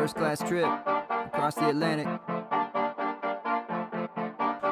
[0.00, 2.08] First class trip across the Atlantic.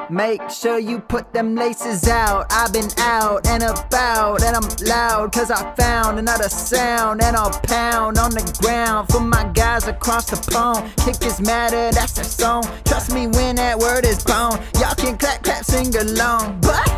[0.09, 2.47] Make sure you put them laces out.
[2.49, 7.21] I've been out and about, and I'm loud cause I found another sound.
[7.21, 10.91] And I'll pound on the ground for my guys across the pond.
[10.97, 12.63] Kick is matter, that's their song.
[12.85, 14.59] Trust me when that word is gone.
[14.79, 16.59] Y'all can clap, clap, sing along.
[16.61, 16.89] But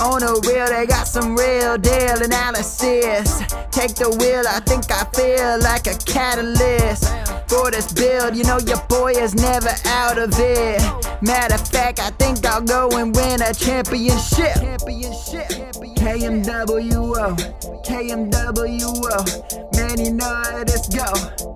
[0.00, 3.42] on the wheel, they got some real deal analysis.
[3.70, 7.17] Take the wheel, I think I feel like a catalyst
[7.48, 8.36] for this build.
[8.36, 10.80] You know your boy is never out of it.
[11.22, 14.54] Matter of fact, I think I'll go and win a championship.
[14.54, 15.48] Championship.
[15.98, 17.36] KMWO,
[17.84, 19.16] KMWO.
[19.76, 21.04] Man, you know this go.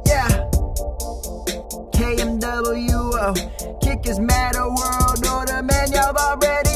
[0.06, 0.28] Yeah.
[1.94, 3.80] KMWO.
[3.80, 5.92] Kickers matter world order, man.
[5.92, 6.71] Y'all already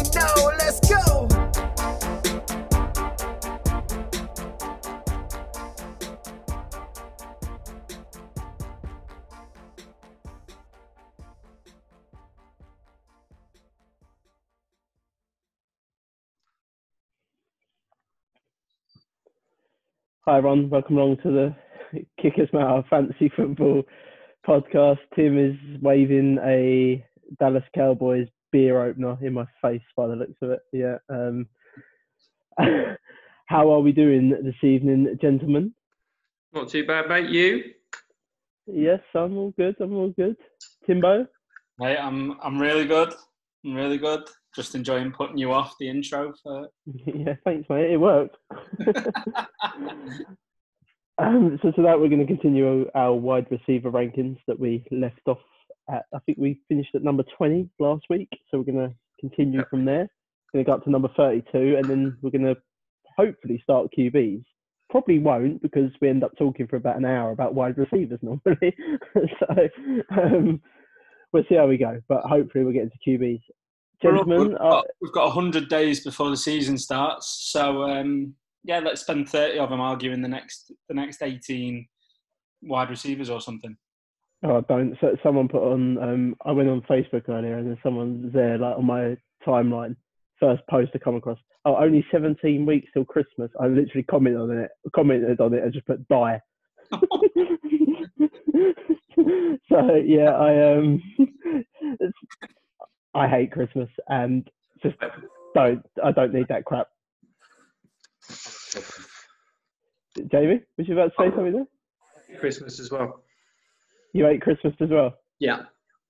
[20.29, 20.71] Hi, everyone.
[20.71, 21.31] Welcome along to
[21.93, 23.85] the Kickers Matter Fantasy Football
[24.45, 24.99] podcast.
[25.15, 27.07] Tim is waving a
[27.39, 30.63] Dallas Cowboys beer opener in my face by the looks of it.
[30.73, 30.97] Yeah.
[31.09, 31.47] Um,
[33.47, 35.73] how are we doing this evening, gentlemen?
[36.53, 37.31] Not too bad, mate.
[37.31, 37.63] You?
[38.67, 39.77] Yes, I'm all good.
[39.79, 40.37] I'm all good.
[40.89, 41.29] Timbo?
[41.79, 43.15] Mate, I'm I'm really good.
[43.65, 44.29] I'm really good.
[44.57, 46.69] Just enjoying putting you off the intro for
[47.07, 47.91] yeah, thanks, mate.
[47.91, 48.37] It worked.
[51.19, 55.21] um, so, to that we're going to continue our wide receiver rankings that we left
[55.27, 55.39] off
[55.91, 56.05] at.
[56.15, 58.31] I think we finished at number 20 last week.
[58.51, 59.69] So we're going to continue Yep.
[59.71, 60.09] from there.
[60.55, 62.57] We're Going to go up to number 32, and then we're going to
[63.17, 64.43] hopefully start QBs.
[64.89, 68.75] Probably won't because we end up talking for about an hour about wide receivers normally.
[69.41, 69.69] so
[70.17, 70.63] um,
[71.33, 72.01] we'll see how we go.
[72.09, 73.41] But hopefully we'll get into QBs.
[74.03, 77.83] We're up- Gentlemen, We've uh, got, we've got 100 days before the season starts, so
[77.85, 78.35] um,
[78.65, 81.87] yeah, let's spend 30 of them arguing the next the next 18
[82.63, 83.77] wide receivers or something.
[84.43, 84.97] Oh, don't.
[85.01, 85.99] So someone put on.
[85.99, 89.97] Um, I went on Facebook earlier, and then someone there, like on my timeline,
[90.39, 91.39] first post to come across.
[91.65, 93.51] Oh, only 17 weeks till Christmas.
[93.61, 96.41] I literally commented on it, commented on it, and just put die.
[99.69, 101.03] so yeah, I um,
[102.01, 102.19] it's,
[103.17, 104.49] I hate Christmas, and
[104.83, 104.97] just
[105.55, 105.85] don't.
[106.05, 106.89] I don't need that crap.
[110.31, 112.39] Jamie, was you about to say something there?
[112.41, 113.23] Christmas as well.
[114.13, 115.15] You hate Christmas as well.
[115.39, 115.63] Yeah,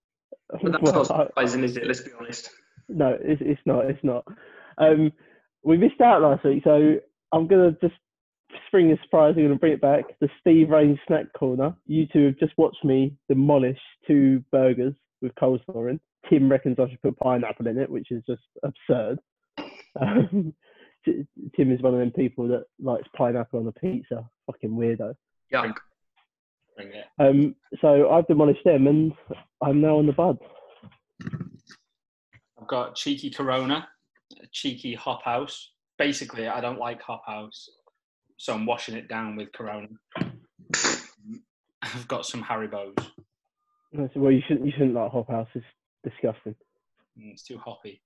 [0.62, 1.86] but that's Well, not I- surprising, is it?
[1.86, 2.50] Let's be honest.
[2.88, 3.86] No, it's, it's not.
[3.86, 4.24] It's not.
[4.78, 5.12] Um,
[5.64, 6.96] we missed out last week, so
[7.32, 7.94] I'm gonna just
[8.68, 9.34] spring a surprise.
[9.36, 10.04] I'm gonna bring it back.
[10.20, 11.74] The Steve Rain snack corner.
[11.86, 16.00] You two have just watched me demolish two burgers with coleslaw in.
[16.28, 19.18] Tim reckons I should put pineapple in it, which is just absurd.
[20.00, 20.54] Um,
[21.04, 21.24] T-
[21.56, 24.28] Tim is one of them people that likes pineapple on a pizza.
[24.46, 25.14] Fucking weirdo.
[25.50, 25.72] Yeah,
[27.18, 29.12] Um, so I've demolished them, and
[29.62, 30.38] I'm now on the bud.
[32.60, 33.88] I've got cheeky Corona,
[34.42, 35.72] a cheeky Hop House.
[35.98, 37.68] Basically, I don't like Hop House,
[38.36, 39.88] so I'm washing it down with Corona.
[41.82, 42.94] I've got some Haribo's.
[43.92, 44.66] And I said, well, you shouldn't.
[44.66, 45.48] You shouldn't like Hop House.
[45.54, 45.64] It's
[46.04, 46.54] disgusting.
[47.18, 48.02] Mm, It's too hoppy.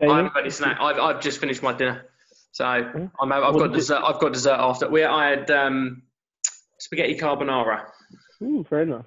[0.00, 0.78] I haven't got any snack.
[0.80, 2.06] I've, I've just finished my dinner,
[2.52, 4.02] so I'm, I've What got did you- dessert.
[4.04, 4.88] I've got dessert after.
[4.88, 6.02] We I had um,
[6.78, 7.84] spaghetti carbonara.
[8.42, 9.02] Ooh, very nice.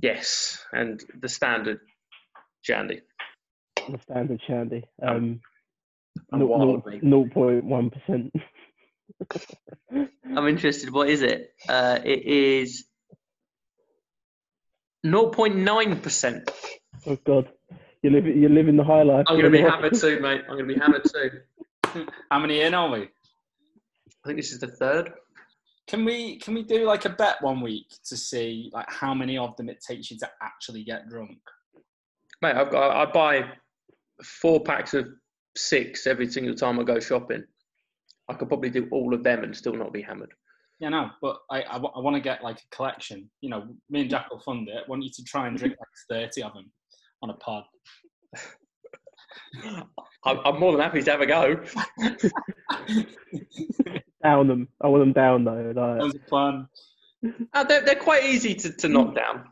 [0.00, 1.80] Yes, and the standard
[2.62, 3.00] shandy.
[3.76, 4.84] The standard shandy.
[5.02, 5.40] Um,
[6.32, 7.62] I'm naught- wild, naught- mate.
[7.64, 8.30] 0.1%.
[10.36, 10.92] I'm interested.
[10.92, 11.52] What is it?
[11.68, 12.86] Uh, it is
[15.04, 16.50] 0.9 percent.
[17.06, 17.48] oh God,
[18.02, 19.24] you're living you're living the high life.
[19.28, 20.42] I'm going to be hammered too, mate.
[20.48, 22.06] I'm going to be hammered too.
[22.30, 23.02] How many in are we?
[23.02, 25.12] I think this is the third.
[25.88, 29.36] Can we can we do like a bet one week to see like how many
[29.36, 31.38] of them it takes you to actually get drunk?
[32.40, 33.44] Mate, I've got, I buy
[34.22, 35.06] four packs of
[35.56, 37.44] six every single time I go shopping.
[38.28, 40.32] I could probably do all of them and still not be hammered.
[40.82, 43.30] Yeah, no, but I I, want to get like a collection.
[43.40, 44.74] You know, me and Jack will fund it.
[44.84, 46.72] I want you to try and drink like thirty of them
[47.22, 47.62] on a pod.
[50.24, 51.54] I'm, I'm more than happy to have a go.
[54.24, 54.66] Down them.
[54.80, 55.72] I want them down though.
[55.72, 56.66] Like, That was a plan.
[57.54, 59.44] Uh, they're, they're quite easy to, to knock down.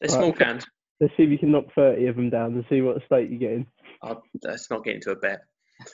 [0.00, 0.38] They're small Right.
[0.38, 0.66] cans.
[1.00, 3.38] let's see if you can knock 30 of them down and see what state you
[3.38, 3.66] get in.
[4.02, 5.40] Uh, let's not get into a bet.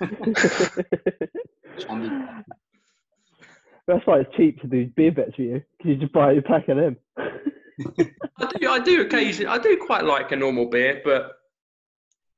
[1.78, 2.10] Shandy.
[3.88, 6.42] That's why it's cheap to do beer bets for you because you just buy a
[6.42, 6.96] pack of them.
[7.16, 11.32] I do, I do occasionally, I do quite like a normal beer, but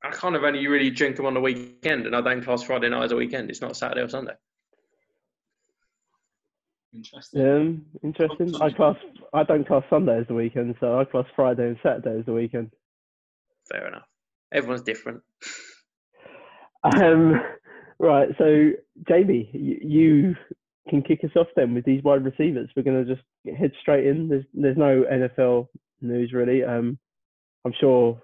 [0.05, 2.89] I kind of only really drink them on the weekend, and I don't class Friday
[2.89, 3.51] night as a weekend.
[3.51, 4.35] It's not Saturday or Sunday.
[6.95, 7.43] Interesting.
[7.43, 8.55] um, interesting.
[8.63, 8.97] I class.
[9.33, 12.33] I don't class Sunday as the weekend, so I class Friday and Saturday as the
[12.33, 12.71] weekend.
[13.69, 14.07] Fair enough.
[14.53, 15.23] Everyone's different.
[16.83, 17.39] Um,
[17.99, 18.31] right.
[18.39, 18.71] So
[19.07, 20.37] Jamie, you, you
[20.89, 22.71] can kick us off then with these wide receivers.
[22.75, 23.27] We're going to just
[23.59, 24.29] head straight in.
[24.29, 25.69] There's there's no NFL
[26.01, 26.65] news really.
[26.65, 26.99] Um,
[27.65, 28.21] I'm sure.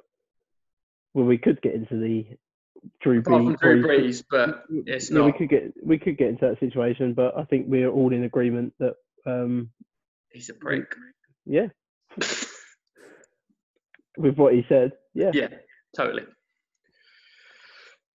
[1.15, 2.27] Well, we could get into the
[3.03, 3.59] Drew Brees.
[3.59, 7.37] Drew Brees- but it's yeah, we could get we could get into that situation, but
[7.37, 8.95] I think we're all in agreement that
[9.27, 9.71] um,
[10.31, 10.95] He's a prick.
[11.47, 11.69] yeah,
[14.19, 15.31] with what he said, yeah.
[15.33, 15.49] Yeah,
[15.97, 16.25] totally.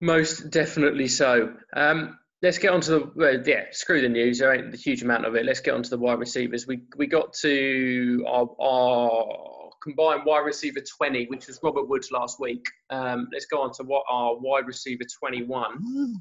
[0.01, 1.55] Most definitely so.
[1.75, 3.67] Um, let's get on to the well, yeah.
[3.73, 4.39] Screw the news.
[4.39, 5.45] There ain't a huge amount of it.
[5.45, 6.67] Let's get on to the wide receivers.
[6.67, 12.41] We we got to our, our combined wide receiver twenty, which was Robert Woods last
[12.41, 12.65] week.
[12.91, 16.17] Um, let's go on to what our wide receiver twenty one,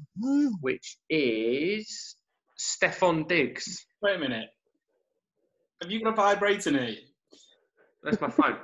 [0.60, 2.16] which is
[2.56, 3.86] Stefan Diggs.
[4.02, 4.48] Wait a minute.
[5.82, 6.98] Have you got a vibrator near you?
[8.02, 8.56] That's my phone.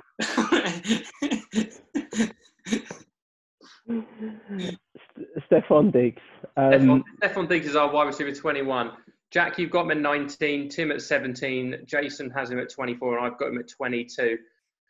[5.15, 6.21] St- Stefan Diggs.
[6.55, 8.91] Um, Stefan, Stefan Diggs is our wide receiver 21.
[9.29, 13.25] Jack, you've got him at 19, Tim at 17, Jason has him at 24, and
[13.25, 14.37] I've got him at 22.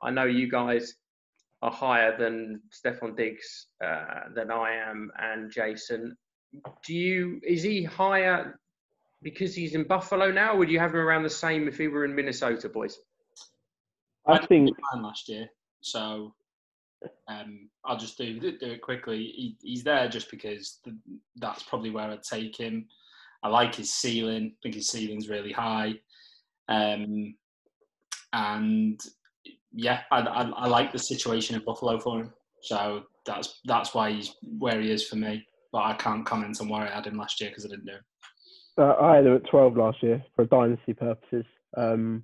[0.03, 0.95] I know you guys
[1.61, 6.15] are higher than Stefan Diggs uh, than I am and Jason.
[6.85, 8.59] Do you is he higher
[9.21, 11.87] because he's in Buffalo now, or would you have him around the same if he
[11.87, 12.99] were in Minnesota, boys?
[14.25, 15.47] I think mine last year,
[15.81, 16.33] so
[17.27, 19.17] um, I'll just do do it quickly.
[19.17, 20.95] He, he's there just because th
[21.35, 22.87] that's probably where I'd take him.
[23.43, 24.53] I like his ceiling.
[24.53, 25.93] I think his ceiling's really high,
[26.69, 27.35] um,
[28.33, 28.99] and
[29.71, 32.33] yeah, I, I, I like the situation in Buffalo for him.
[32.61, 35.45] So that's that's why he's where he is for me.
[35.71, 38.01] But I can't comment on where I had him last year because I didn't it.
[38.77, 41.45] uh, I had him at 12 last year for dynasty purposes.
[41.75, 42.23] Um,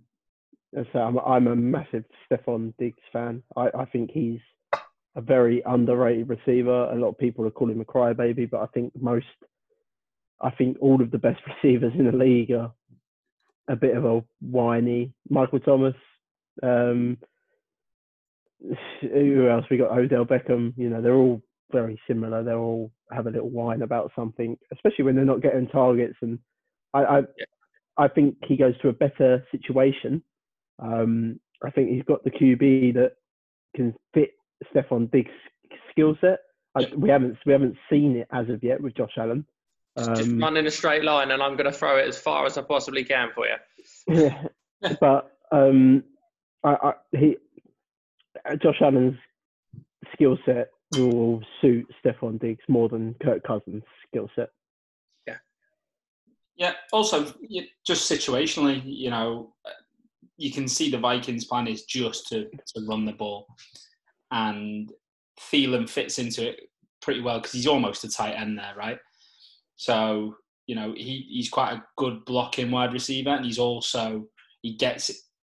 [0.73, 3.43] so I'm, I'm a massive Stefan Diggs fan.
[3.55, 4.39] I, I think he's
[5.15, 6.91] a very underrated receiver.
[6.91, 9.25] A lot of people are calling him a crybaby, but I think most,
[10.41, 12.71] I think all of the best receivers in the league are
[13.67, 15.13] a bit of a whiny.
[15.29, 15.95] Michael Thomas,
[16.61, 17.17] um,
[19.01, 19.65] who else?
[19.69, 20.73] We got Odell Beckham.
[20.77, 22.43] You know, they're all very similar.
[22.43, 26.15] They all have a little whine about something, especially when they're not getting targets.
[26.21, 26.39] And
[26.93, 27.21] I, I,
[27.97, 30.23] I think he goes to a better situation.
[30.79, 33.13] Um, I think he's got the QB that
[33.75, 34.31] can fit
[34.69, 35.31] Stefan Diggs'
[35.91, 36.39] skill set.
[36.75, 36.95] I, Yeah.
[36.95, 39.45] We haven't we haven't seen it as of yet with Josh Allen.
[39.97, 42.17] Just, just Um, run in a straight line, and I'm going to throw it as
[42.17, 43.55] far as I possibly can for you.
[44.07, 44.47] Yeah,
[44.99, 46.03] but um,
[46.63, 47.37] I, I, he,
[48.61, 49.17] Josh Allen's
[50.13, 54.49] skill set will suit Stefan Diggs more than Kirk Cousins' skill set.
[55.27, 55.37] Yeah.
[56.55, 56.73] Yeah.
[56.91, 57.33] Also,
[57.85, 59.69] just situationally, you know, uh,
[60.37, 63.47] you can see the Vikings' plan is just to, to run the ball,
[64.33, 64.91] and
[65.39, 66.59] Thielen fits into it
[67.01, 68.97] pretty well because he's almost a tight end there, right?
[69.77, 70.35] So
[70.67, 74.25] you know he, he's quite a good blocking wide receiver, and he's also
[74.61, 75.09] he gets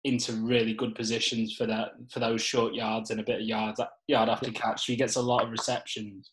[0.04, 3.80] into really good positions for that for those short yards and a bit of yards
[4.06, 4.86] yard after catch.
[4.86, 6.30] So he gets a lot of receptions,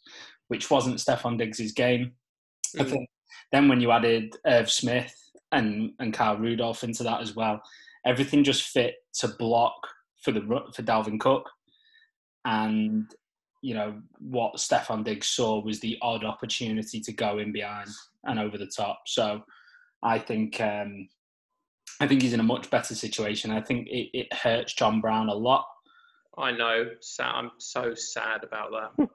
[0.47, 2.13] which wasn't Stefan Diggs' game.
[2.79, 2.89] I Mm.
[2.89, 3.09] think
[3.51, 5.15] then when you added Irv Smith
[5.51, 7.61] and and Kyle Rudolph into that as well,
[8.05, 9.75] everything just fit to block
[10.21, 10.41] for the
[10.73, 11.49] for Dalvin Cook,
[12.45, 13.13] and
[13.61, 17.89] you know what Stefan Diggs saw was the odd opportunity to go in behind
[18.25, 19.01] and over the top.
[19.07, 19.41] So
[20.03, 21.07] I think um,
[21.99, 23.51] I think he's in a much better situation.
[23.51, 25.65] I think it, it hurts John Brown a lot.
[26.37, 26.85] I know.
[27.21, 29.07] I'm so sad about that.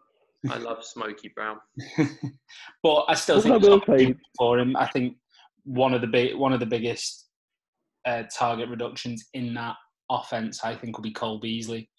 [0.51, 1.59] I love Smokey Brown.
[2.83, 4.75] but I still Well, think I there's opportunity say- for him.
[4.77, 5.17] I think
[5.65, 7.29] one of the big, one of the biggest
[8.07, 9.77] uh, target reductions in that
[10.11, 11.91] offense, I think, will be Cole Beasley.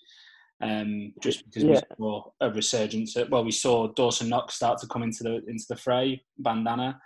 [0.62, 1.82] Um, just because Yeah.
[1.90, 3.18] we saw a resurgence.
[3.18, 7.02] At, well, we saw Dawson Knox start to come into the into the fray, bandana,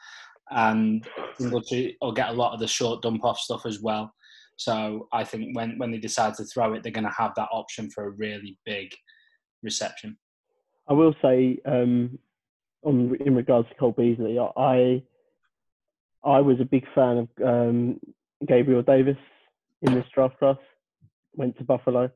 [0.51, 1.07] and
[1.37, 4.13] Singletary will get a lot of the short dump off stuff as well.
[4.57, 7.49] So I think when when they decide to throw it, they're going to have that
[7.51, 8.93] option for a really big
[9.63, 10.17] reception.
[10.87, 12.19] I will say, um,
[12.83, 15.01] on in regards to Cole Beasley, I
[16.23, 17.99] I was a big fan of um,
[18.45, 19.17] Gabriel Davis
[19.81, 20.57] in this draft class.
[21.33, 22.09] Went to Buffalo.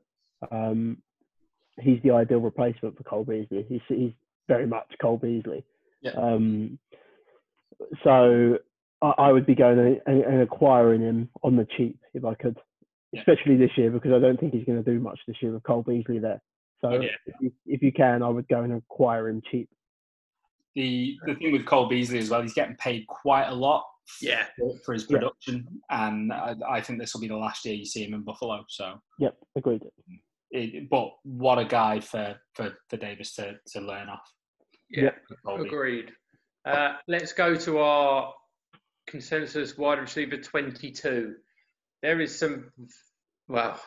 [0.51, 1.01] Um,
[1.81, 3.65] he's the ideal replacement for Cole Beasley.
[3.67, 4.12] He's he's
[4.48, 5.63] very much Cole Beasley.
[6.01, 6.12] Yeah.
[6.12, 6.79] Um,
[8.03, 8.57] so
[9.01, 12.33] I, I would be going and, and, and acquiring him on the cheap if I
[12.36, 12.57] could,
[13.12, 13.21] Yeah.
[13.21, 15.63] especially this year because I don't think he's going to do much this year with
[15.63, 16.41] Cole Beasley there.
[16.81, 17.09] So Yeah.
[17.25, 19.69] if, you, if you can, I would go and acquire him cheap.
[20.75, 23.86] The the thing with Cole Beasley as well, he's getting paid quite a lot
[24.21, 24.45] Yeah.
[24.57, 25.17] for, for his Yeah.
[25.17, 28.21] production, and I, I think this will be the last year you see him in
[28.21, 28.63] Buffalo.
[28.69, 29.83] So, Yep, agreed.
[30.51, 34.31] It, but what a guy for, for, for Davis to, to learn off.
[34.89, 35.11] Yeah.
[35.45, 35.67] Colby.
[35.67, 36.11] Agreed.
[36.65, 38.33] Uh, let's go to our
[39.07, 41.35] consensus wide receiver 22.
[42.01, 42.71] There is some,
[43.47, 43.79] well,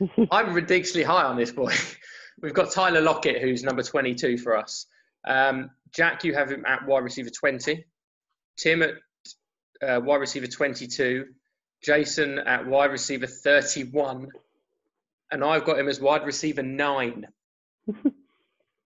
[0.30, 1.72] I'm ridiculously high on this boy.
[2.42, 4.86] We've got Tyler Lockett, who's number 22 for us.
[5.26, 7.84] Um, Jack, you have him at wide receiver 20.
[8.58, 8.90] Tim at
[9.82, 11.26] uh, wide receiver 22.
[11.82, 14.28] Jason at wide receiver 31.
[15.32, 17.26] And I've got him as wide receiver 9.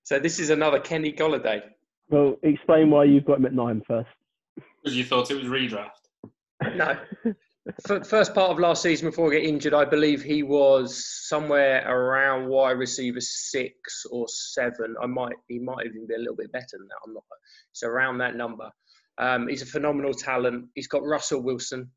[0.05, 1.63] so this is another Kenny Golladay.
[2.11, 4.09] Well, explain why you've got him at nine first.
[4.83, 5.91] Because you thought it was redraft.
[6.75, 6.97] No.
[8.05, 12.49] First part of last season before he got injured, I believe he was somewhere around
[12.49, 14.95] wide receiver six or seven.
[15.01, 16.97] I might he might even be a little bit better than that.
[17.07, 17.25] I'm not.
[17.71, 18.71] It's around that number.
[19.19, 20.67] Um, he's a phenomenal talent.
[20.75, 21.91] He's got Russell Wilson,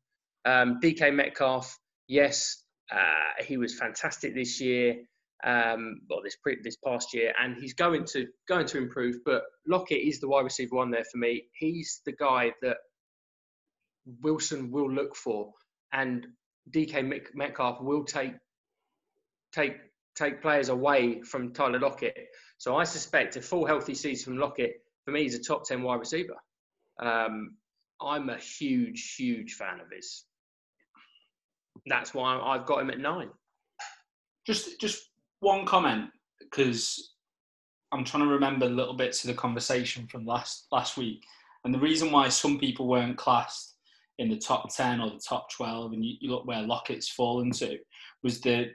[0.44, 1.78] um, DK Metcalf.
[2.08, 4.96] Yes, uh, he was fantastic this year.
[5.44, 9.16] Um, well, this pre- this past year, and he's going to going to improve.
[9.24, 11.44] But Lockett is the wide receiver one there for me.
[11.58, 12.78] He's the guy that
[14.22, 15.52] Wilson will look for,
[15.92, 16.26] and
[16.70, 18.34] DK Met- Metcalf will take
[19.52, 19.76] take
[20.16, 22.28] take players away from Tyler Lockett.
[22.58, 25.82] So I suspect a full healthy season from Lockett for me is a top ten
[25.82, 26.36] wide receiver.
[26.98, 27.56] Um,
[28.00, 30.24] I'm a huge huge fan of his.
[31.86, 33.30] That's why I've got him at nine.
[34.46, 35.10] Just just
[35.40, 36.10] one comment
[36.40, 37.14] because
[37.92, 41.22] I'm trying to remember little bits of the conversation from last last week,
[41.64, 43.76] and the reason why some people weren't classed
[44.18, 47.50] in the top ten or the top twelve, and you, you look where Lockett's fallen
[47.52, 47.78] to,
[48.22, 48.68] was that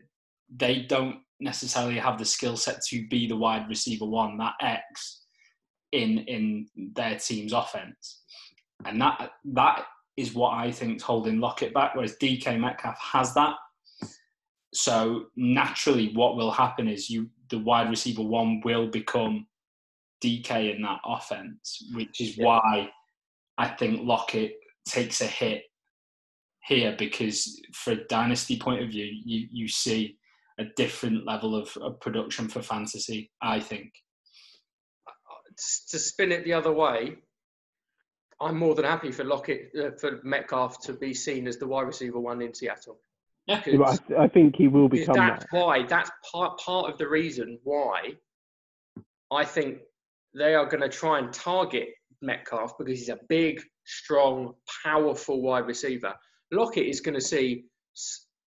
[0.56, 5.24] they don't necessarily have the skill set to be the wide receiver one, that X,
[5.92, 8.22] in in their team's offense,
[8.86, 9.86] and that that
[10.20, 11.96] is what I think is holding Lockett back.
[11.96, 13.56] Whereas DK Metcalf has that.
[14.74, 19.48] So naturally, what will happen is you the wide receiver one will become
[20.24, 22.46] DK in that offense, which is Yeah.
[22.46, 22.92] why
[23.58, 24.54] I think Lockett
[24.88, 25.64] takes a hit
[26.68, 30.18] here because, for a dynasty point of view, you you see
[30.60, 33.32] a different level of, of production for fantasy.
[33.42, 33.92] I think.
[35.92, 37.18] to spin it the other way,
[38.42, 41.88] I'm more than happy for Lockett uh, for Metcalf to be seen as the wide
[41.88, 43.00] receiver one in Seattle.
[43.48, 43.62] Yeah.
[43.66, 45.58] Yeah, I, I think he will become that's that.
[45.58, 48.14] why that's part part of the reason why
[49.32, 49.80] I think
[50.36, 51.90] they are going to try and target
[52.22, 54.54] Metcalf because he's a big, strong,
[54.84, 56.14] powerful wide receiver.
[56.52, 57.66] Lockett is going to see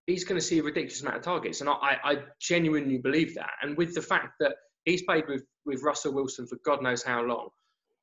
[0.06, 3.50] he's going to see a ridiculous amount of targets, and I, I genuinely believe that.
[3.62, 7.22] And with the fact that he's played with with Russell Wilson for God knows how
[7.22, 7.48] long,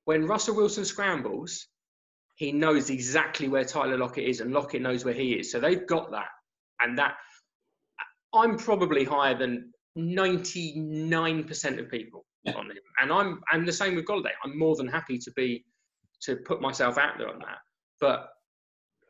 [0.06, 1.68] when Russell Wilson scrambles,
[2.40, 5.52] he knows exactly where Tyler Lockett is, and Lockett knows where he is.
[5.52, 6.30] So they've got that,
[6.80, 7.18] and that
[8.34, 12.54] I'm probably higher than 99% of people Yeah.
[12.54, 14.32] on him, and I'm and the same with Golladay.
[14.44, 15.66] I'm more than happy to be
[16.22, 17.58] to put myself out there on that,
[18.00, 18.30] but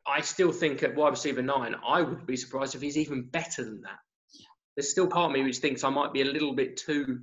[0.07, 3.63] I still think at wide receiver nine, I would be surprised if he's even better
[3.63, 3.99] than that.
[4.75, 7.21] There's still part of me which thinks I might be a little bit too.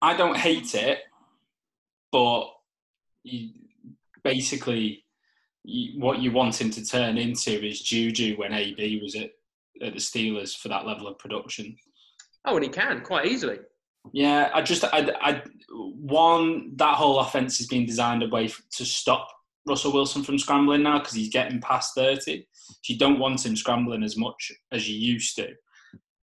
[0.00, 1.00] I don't hate it,
[2.10, 2.46] but
[3.22, 3.50] you,
[4.24, 5.04] basically,
[5.64, 9.30] what you want him to turn into is Juju when AB was at,
[9.82, 11.76] at the Steelers for that level of production.
[12.44, 13.58] Oh, and he can quite easily.
[14.12, 18.84] Yeah, I just, I, I, one that whole offense has been designed a way to
[18.84, 19.28] stop
[19.66, 22.46] Russell Wilson from scrambling now because he's getting past thirty.
[22.52, 25.48] So you don't want him scrambling as much as you used to,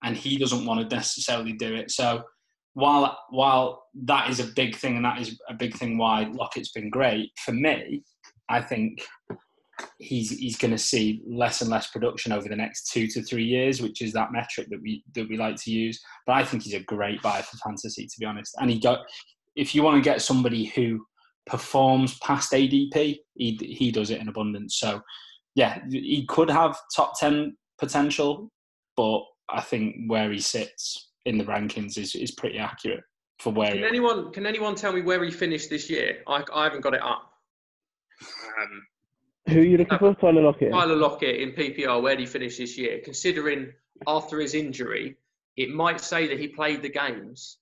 [0.02, 1.90] and he doesn't want to necessarily do it.
[1.90, 2.24] So
[2.72, 6.72] while while that is a big thing, and that is a big thing why Lockett's
[6.72, 8.02] been great for me,
[8.48, 9.02] I think
[9.98, 13.44] he's he's going to see less and less production over the next two to three
[13.44, 16.00] years, which is that metric that we that we like to use.
[16.26, 18.54] But I think he's a great buy for fantasy, to be honest.
[18.60, 19.00] And he got
[19.54, 21.04] if you want to get somebody who
[21.46, 24.78] performs past ADP, he he does it in abundance.
[24.78, 25.00] So
[25.54, 28.50] yeah, he could have top ten potential,
[28.96, 33.04] but I think where he sits in the rankings is is pretty accurate
[33.40, 33.70] for where.
[33.70, 36.18] Can he- anyone can anyone tell me where he finished this year?
[36.26, 37.32] I, I haven't got it up.
[38.60, 38.82] Um,
[39.48, 40.14] Who are you looking for?
[40.14, 40.72] Tyler Lockett.
[40.72, 43.00] Tyler Lockett in PPR, where did he finish this year?
[43.04, 43.72] Considering
[44.06, 45.16] after his injury,
[45.56, 47.58] it might say that he played the games,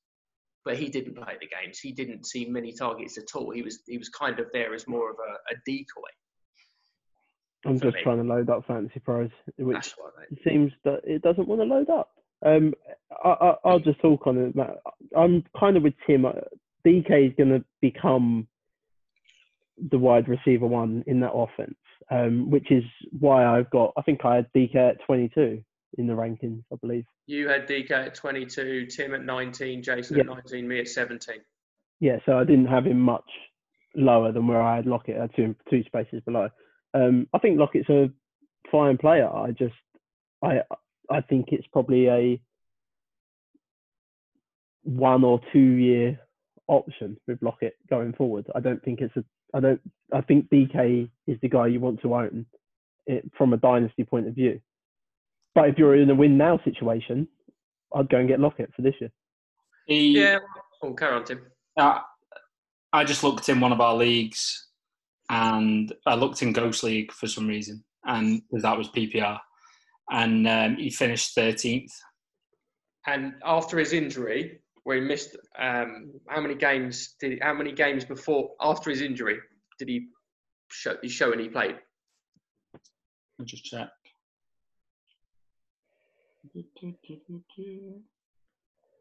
[0.64, 1.78] but he didn't play the games.
[1.78, 3.50] He didn't see many targets at all.
[3.50, 6.02] He was he was kind of there as more of a, a decoy.
[7.66, 8.02] I'm just me.
[8.02, 11.48] trying to load up Fantasy Pros, which That's what I it seems that it doesn't
[11.48, 12.10] want to load up.
[12.44, 12.74] Um,
[13.24, 14.54] I, I, I'll just talk on it.
[15.16, 16.26] I'm kind of with Tim.
[16.26, 16.32] Uh,
[16.86, 18.46] DK is going to become
[19.90, 21.76] the wide receiver one in that offense,
[22.10, 22.84] um, which is
[23.18, 23.92] why I've got.
[23.96, 25.62] I think I had DK at 22
[25.98, 26.62] in the rankings.
[26.72, 27.04] I believe.
[27.26, 30.22] You had DK at 22, Tim at 19, Jason Yeah.
[30.22, 31.36] at 19, me at 17.
[32.00, 33.24] Yeah, so I didn't have him much
[33.94, 35.16] lower than where I had Lockett.
[35.16, 36.50] I had two two spaces below.
[36.92, 38.10] Um, I think Lockett's a
[38.70, 39.28] fine player.
[39.28, 39.74] I just,
[40.42, 40.60] I,
[41.10, 42.40] I think it's probably a
[44.82, 46.20] one or two year
[46.66, 48.46] option with Lockett going forward.
[48.54, 49.24] I don't think it's a.
[49.54, 49.80] I don't.
[50.12, 52.46] I think DK is the guy you want to own
[53.06, 54.60] it, from a dynasty point of view.
[55.54, 57.28] But if you're in a win now situation,
[57.94, 59.10] I'd go and get Lockett for this year.
[59.86, 60.38] He, Yeah.
[60.82, 61.46] Oh, carry on, Tim.
[61.78, 62.00] Uh,
[62.92, 64.68] I just looked in one of our leagues,
[65.30, 69.40] and I looked in Ghost League for some reason, and 'cause that was PPR,
[70.10, 71.92] and um, he finished thirteenth.
[73.06, 77.72] And after his injury, where he missed, um, how many games did he, how many
[77.72, 79.38] games before after his injury
[79.78, 80.08] did he
[80.70, 80.94] show?
[81.02, 81.76] He show and he played.
[83.38, 83.88] I'll just check.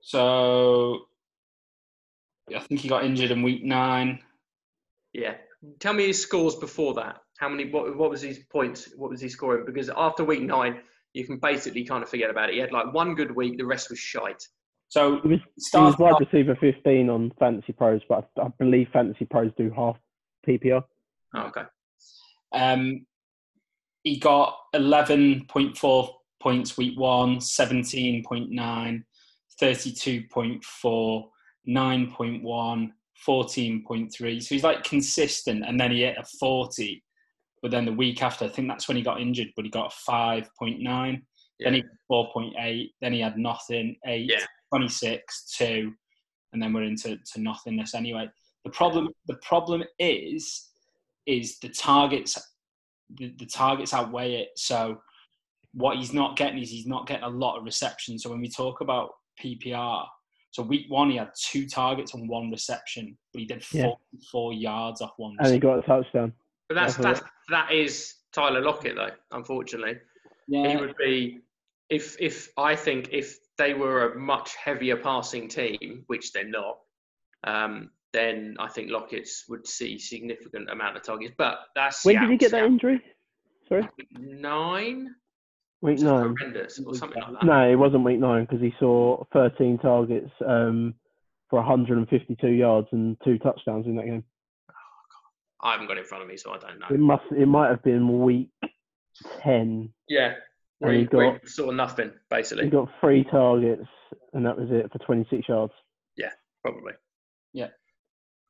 [0.02, 1.06] So,
[2.54, 4.20] I think he got injured in week nine.
[5.14, 5.36] Yeah.
[5.80, 7.18] Tell me his scores before that.
[7.38, 7.70] How many?
[7.70, 8.90] What, what was his points?
[8.98, 9.66] What was he scoring?
[9.66, 10.82] Because after week nine,
[11.14, 12.54] you can basically kind of forget about it.
[12.56, 13.58] He had like one good week.
[13.58, 14.48] The rest was shite.
[14.94, 15.40] So, He was,
[15.72, 19.72] he was wide receiver 15 on Fantasy Pros, but I, I believe Fantasy Pros do
[19.76, 19.98] half
[20.48, 20.84] PPR.
[21.34, 21.64] Oh, okay.
[22.52, 23.08] Um,
[24.04, 26.10] he got 11.4
[26.40, 29.04] points week one, 17.9,
[29.60, 31.24] 32.4,
[31.68, 32.92] 9.1,
[33.28, 34.44] 14.3.
[34.44, 35.66] So he's like consistent.
[35.66, 37.04] And then he hit a 40.
[37.64, 39.92] But then the week after, I think that's when he got injured, but he got
[39.92, 41.20] a 5.9.
[41.60, 42.92] Then he 4.8.
[43.02, 44.46] Then he had nothing, 8, Yeah.
[44.74, 45.94] 26, 2.
[46.54, 48.28] And then we're into to nothingness anyway.
[48.64, 50.70] The problem, the problem is,
[51.26, 52.38] is the targets
[53.16, 54.50] the, the targets outweigh it.
[54.56, 55.02] So
[55.74, 58.18] what he's not getting is he's not getting a lot of reception.
[58.18, 59.12] So when we talk about
[59.44, 60.06] PPR,
[60.52, 63.92] so week one he had two targets and one reception, but he did Yeah.
[64.12, 65.36] 44 yards off one.
[65.40, 66.34] And he got a touchdown.
[66.70, 67.22] But that's Definitely.
[67.22, 69.12] that's that is Tyler Lockett though.
[69.32, 69.98] Unfortunately,
[70.48, 71.40] he would be
[71.90, 76.80] if if I think if they were a much heavier passing team, which they're not,
[77.44, 81.34] um, then I think Lockett's would see significant amount of targets.
[81.38, 83.02] But that's When did he get that injury?
[83.68, 83.88] Sorry?
[84.18, 85.16] Nine,
[85.82, 86.36] Week nine.
[86.38, 87.44] horrendous or something like that.
[87.44, 90.94] No, it wasn't week nine because he saw 13 targets um,
[91.50, 94.24] for 152 yards and two touchdowns in that game.
[95.62, 96.88] I haven't got it in front of me, so I don't know.
[96.90, 97.24] It must.
[97.32, 98.50] It might have been week
[99.42, 99.90] 10.
[100.10, 100.34] Yeah,
[100.84, 102.66] where And he, he where got- he saw nothing basically.
[102.66, 103.88] He got three targets
[104.34, 105.74] and that was it for 26 yards.
[106.18, 106.32] Yeah,
[106.64, 106.94] probably.
[107.54, 107.70] Yeah.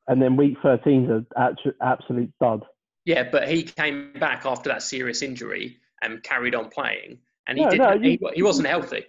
[0.08, 2.64] And then week 13 is an actu- absolute dud.
[3.04, 7.64] Yeah, but he came back after that serious injury and carried on playing, and he
[7.64, 7.90] No, didn't.
[7.90, 9.04] no, he, you- he wasn't healthy.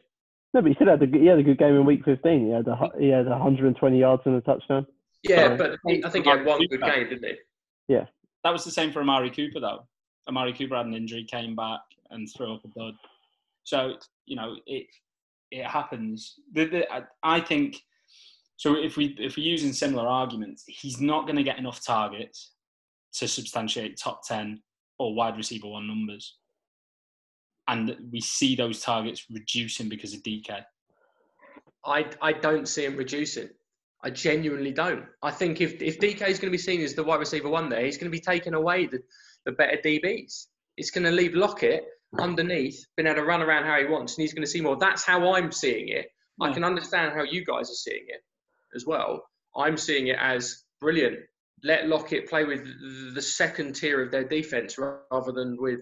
[0.54, 2.46] No, but he still had a, good- he had a good game in week 15.
[2.48, 4.86] He had a, he had 120 yards and a touchdown.
[5.24, 7.36] Yeah, So- but he, I think he had one good game, didn't he?
[7.88, 8.06] Yeah.
[8.44, 9.88] That was the same for Amari Cooper though.
[10.28, 12.94] Amari Cooper had an injury, came back and threw up a dud.
[13.66, 14.88] So you know it
[15.52, 16.36] it happens.
[16.54, 17.82] The, the, I, I think
[18.56, 18.76] so.
[18.76, 22.52] If we if we're using similar arguments, he's not going to get enough targets
[23.16, 24.62] to substantiate top ten
[24.98, 26.38] or wide receiver one numbers,
[27.68, 30.64] and we see those targets reducing because of DK.
[31.86, 33.50] I, I don't see him reducing.
[34.04, 35.06] I genuinely don't.
[35.22, 37.70] I think if, if DK is going to be seen as the wide receiver one
[37.70, 39.00] there, he's going to be taking away the,
[39.46, 40.48] the better DBs.
[40.78, 41.84] It's going to leave Lockett
[42.20, 44.78] underneath, been able to run around how he wants, and he's going to see more.
[44.78, 46.08] That's how I'm seeing it.
[46.42, 48.22] I can understand how you guys are seeing it
[48.76, 49.24] as well.
[49.56, 51.18] I'm seeing it as brilliant.
[51.64, 52.66] Let Lockett play with
[53.14, 55.80] the second tier of their defense rather than with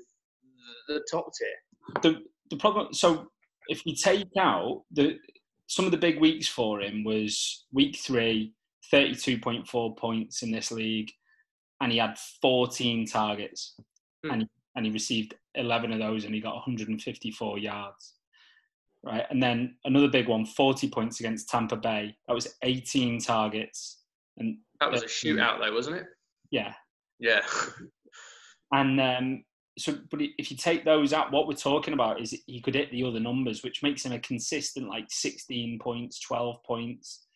[0.88, 2.02] the top tier.
[2.02, 3.28] the the problem so
[3.68, 5.18] if we take out the
[5.68, 8.54] some of the big weeks for him was week three
[8.94, 11.10] 32.4 points in this league
[11.82, 13.76] and he had 14 targets
[14.24, 14.32] Hmm.
[14.32, 18.14] and, he, and he received 11 of those and he got 154 yards
[19.04, 24.04] right and then another big one 40 points against tampa bay that was 18 targets
[24.38, 26.06] and That was a shootout, though, wasn't it?
[26.52, 26.74] yeah
[27.20, 27.42] Yeah.
[28.74, 29.44] And um,
[29.78, 32.92] so, but if you take those out, what we're talking about is he could hit
[32.92, 37.28] the other numbers, which makes him a consistent like 16 points, 12 points,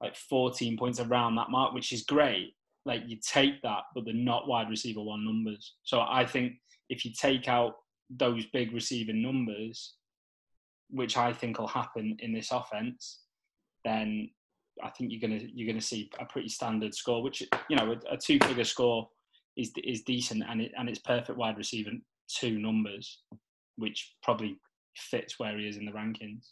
[0.00, 2.54] like 14 points around that mark, which is great.
[2.84, 5.74] Like you take that, but they're not wide receiver one numbers.
[5.84, 6.54] So I think
[6.88, 7.74] if you take out
[8.10, 9.94] those big receiving numbers,
[10.90, 13.20] which I think will happen in this offense,
[13.84, 14.30] then
[14.82, 18.14] I think you're gonna you're gonna see a pretty standard score, which you know a,
[18.14, 19.08] a two figure score
[19.56, 21.90] is is decent and it and it's perfect wide receiver
[22.28, 23.20] two numbers,
[23.76, 24.58] which probably
[24.96, 26.50] fits where he is in the rankings.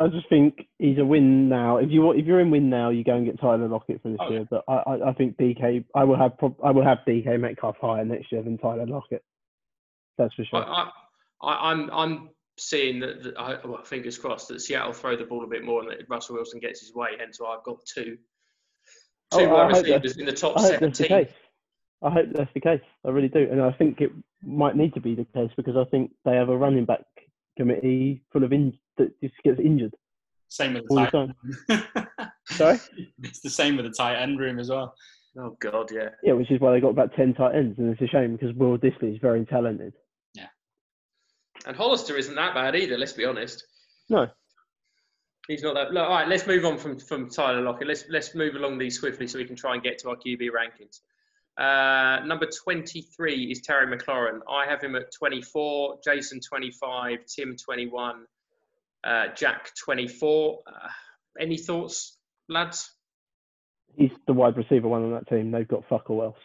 [0.00, 1.78] I just think he's a win now.
[1.78, 4.18] If you if you're in win now, you go and get Tyler Lockett for this
[4.20, 4.46] Oh, year.
[4.50, 8.04] But I, I, I think DK, I will have, I will have DK Metcalf higher
[8.04, 9.24] next year than Tyler Lockett.
[10.18, 10.64] That's for sure.
[10.64, 10.90] I,
[11.42, 15.44] I, I'm I'm seeing that, that I, well, fingers crossed that Seattle throw the ball
[15.44, 17.10] a bit more and that Russell Wilson gets his way.
[17.18, 18.16] Hence why I've got two
[19.32, 21.24] two Oh, wide receivers in the top I hope that's the 17.
[21.26, 21.34] case.
[22.02, 22.80] I hope that's the case.
[23.04, 24.12] I really do, and I think it
[24.44, 27.04] might need to be the case because I think they have a running back
[27.56, 29.94] committee full of in that just gets injured
[30.48, 31.04] Same with all the
[31.68, 32.30] the time.
[32.50, 32.78] Sorry.
[33.22, 34.94] It's the same with the tight end room as well.
[35.38, 36.10] Oh God, yeah.
[36.22, 38.54] Yeah, which is why they got about ten tight ends, and it's a shame because
[38.56, 39.92] Will Dissly is very talented.
[40.34, 40.46] Yeah,
[41.66, 42.96] and Hollister isn't that bad either.
[42.96, 43.62] Let's be honest.
[44.08, 44.28] No,
[45.48, 45.92] He's not that.
[45.92, 47.86] Look, all right, let's move on from, from Tyler Lockett.
[47.86, 50.48] Let's let's move along these swiftly so we can try and get to our QB
[50.50, 51.00] rankings.
[51.58, 54.40] Uh, number 23 is Terry McLaurin.
[54.50, 58.24] I have him at 24, Jason 25, Tim 21,
[59.04, 60.58] uh, Jack 24.
[60.66, 60.70] Uh,
[61.40, 62.92] any thoughts, lads?
[63.94, 65.50] he's the wide receiver one on that team.
[65.50, 66.36] They've got fuck all else.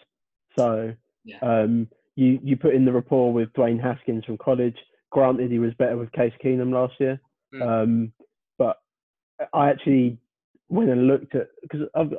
[0.58, 0.93] So
[1.26, 1.39] Yeah.
[1.41, 4.78] um, you you put in the rapport with Dwayne Haskins from college.
[5.10, 7.19] Granted, he was better with Case Keenum last year,
[7.54, 7.62] Mm.
[7.84, 8.13] um,
[8.58, 8.78] but
[9.54, 10.17] I actually
[10.69, 12.13] went and looked at because I've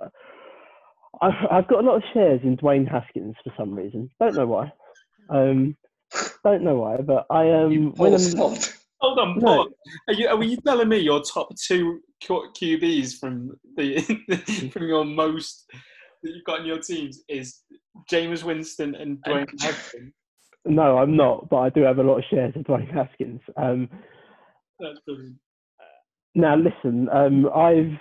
[1.23, 4.11] I've I've got a lot of shares in Dwayne Haskins for some reason.
[4.21, 4.73] Don't know why.
[5.31, 5.77] Um,
[6.45, 8.79] don't know why, but I um Paul when I'm, stopped.
[9.01, 9.47] Hold on, No.
[9.47, 9.69] Paul.
[10.09, 14.01] Are you, are you telling me your top two Q- QBs from the
[14.73, 15.65] from your most
[16.23, 17.63] that you've got in your teams is
[18.11, 20.13] Jameis Winston and Dwayne And- Haskins?
[20.65, 23.41] no, I'm not, but I do have a lot of shares of Dwayne Haskins.
[23.57, 23.89] Um,
[26.35, 27.99] Now listen, um, I've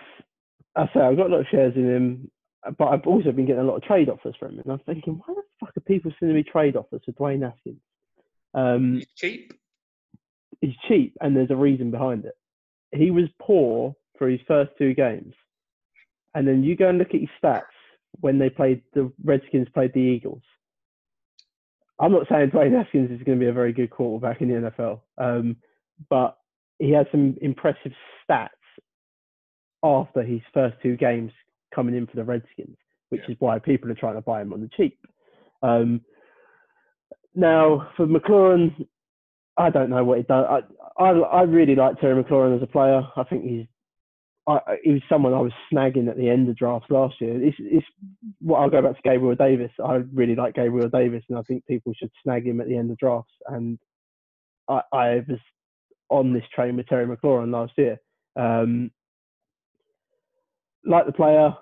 [0.76, 2.32] I say I've got a lot of shares in him,
[2.78, 4.60] but I've also been getting a lot of trade offers from him.
[4.64, 7.82] And I'm thinking, why the fuck are people sending me trade offers for Dwayne Haskins?
[8.54, 9.54] Um, He's cheap.
[10.62, 12.36] he's cheap, and there's a reason behind it.
[12.92, 15.34] He was poor for his first two games,
[16.36, 17.64] and then you go and look at his stats
[18.20, 20.44] when they played the Redskins played the Eagles.
[22.00, 24.72] I'm not saying Dwayne Haskins is going to be a very good quarterback in the
[24.72, 25.56] NFL, um,
[26.10, 26.38] but
[26.80, 27.92] he had some impressive
[28.30, 28.50] stats
[29.84, 31.32] after his first two games
[31.74, 32.78] coming in for the Redskins,
[33.10, 34.98] which is why people are trying to buy him on the cheap.
[35.64, 36.02] Um,
[37.36, 38.88] now for McLaurin,
[39.58, 40.46] I don't know what he does.
[40.50, 43.02] I, I I really like Terry McLaurin as a player.
[43.16, 43.68] I think he's
[44.48, 47.44] I, he was someone I was snagging at the end of drafts last year.
[47.44, 47.86] It's, it's
[48.42, 49.72] well, I'll go back to Gabriel Davis.
[49.84, 52.90] I really like Gabriel Davis, and I think people should snag him at the end
[52.92, 53.34] of drafts.
[53.48, 53.78] And
[54.68, 55.40] I, I was
[56.10, 58.00] on this train with Terry McLaurin last year.
[58.36, 58.92] Um,
[60.86, 61.54] like the player,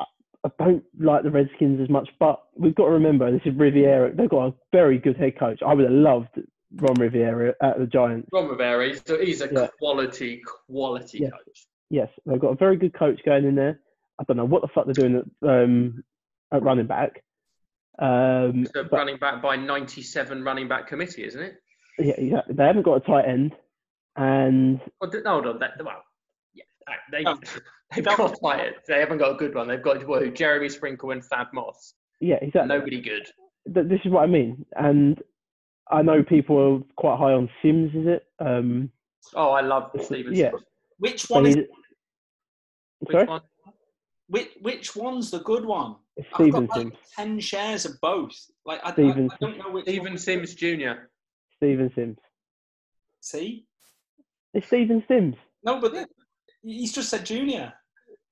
[0.00, 0.04] I,
[0.44, 4.14] I don't like the Redskins as much, but we've got to remember this is Rivera.
[4.14, 5.60] They've got a very good head coach.
[5.66, 6.28] I would have loved
[6.76, 8.28] Ron Rivera at the Giants.
[8.32, 9.66] Ron Rivera, he's, he's a Yeah.
[9.78, 11.30] quality, quality Yeah.
[11.30, 11.66] coach.
[11.90, 13.80] Yes, they've got a very good coach going in there.
[14.20, 16.04] I don't know what the fuck they're doing at, um,
[16.52, 17.22] at running back.
[17.98, 21.56] Um, It's a but running back by 97 running back committee, isn't it?
[21.98, 22.54] yeah, exactly.
[22.54, 23.56] They haven't got a tight end,
[24.16, 25.58] and Well, th- hold on.
[25.60, 26.02] That, well,
[26.54, 27.38] yeah, uh, they, No.
[27.94, 28.74] they've got tight.
[28.86, 29.68] They haven't got a good one.
[29.68, 31.94] They've got well, Jeremy Sprinkle and Fab Moss.
[32.20, 32.68] yeah, exactly.
[32.76, 33.26] Nobody good.
[33.72, 34.64] Th- This is what I mean.
[34.76, 35.20] And
[35.90, 37.94] I know people are quite high on Sims.
[37.94, 38.26] Is it?
[38.38, 38.90] Um,
[39.34, 40.34] Oh, I love Steven.
[40.34, 40.50] yeah.
[40.98, 41.66] Which one is he's-
[43.00, 43.40] Which sorry, one?
[44.28, 45.96] which, which one's the good one?
[46.16, 46.96] it's I've Steven got like Sims.
[47.16, 48.34] ten shares of both.
[48.64, 50.18] Like I, I, Steven I don't know which Steven one.
[50.18, 50.92] Sims Jr.
[51.56, 52.18] Steven Sims.
[53.20, 53.66] See,
[54.54, 55.36] It's Steven Sims.
[55.64, 56.06] no, but th-
[56.62, 57.72] he's just said junior.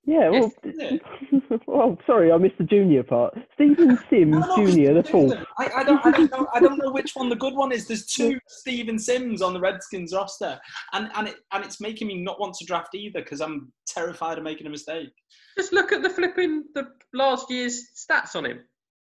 [0.07, 0.31] Yeah.
[0.31, 1.03] Well, Isn't
[1.67, 3.37] well, sorry, I missed the junior part.
[3.55, 5.35] Stephen Sims No, no, Junior, the it's fourth.
[5.59, 6.47] I, I don't, I don't know.
[6.55, 7.89] I don't know which one the good one is.
[7.89, 10.61] There's two Stephen Sims on the Redskins roster,
[10.93, 14.39] and and it and it's making me not want to draft either because I'm terrified
[14.39, 15.11] of making a mistake.
[15.59, 18.61] Just look at the flipping the last year's stats on him.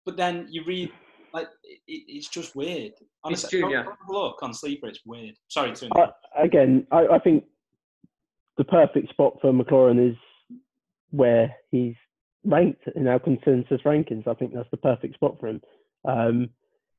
[0.06, 0.90] But then you read
[1.34, 2.92] like it, it- it's just weird.
[3.22, 3.82] Honestly, junior.
[3.82, 4.88] don't have a look on sleeper.
[4.88, 5.34] It's weird.
[5.48, 7.44] Sorry to I, again, I, I think
[8.56, 10.16] the perfect spot for McLaurin is
[11.10, 11.94] where he's
[12.44, 14.26] ranked in our consensus rankings.
[14.26, 15.60] I think that's the perfect spot for him.
[16.06, 16.50] Um,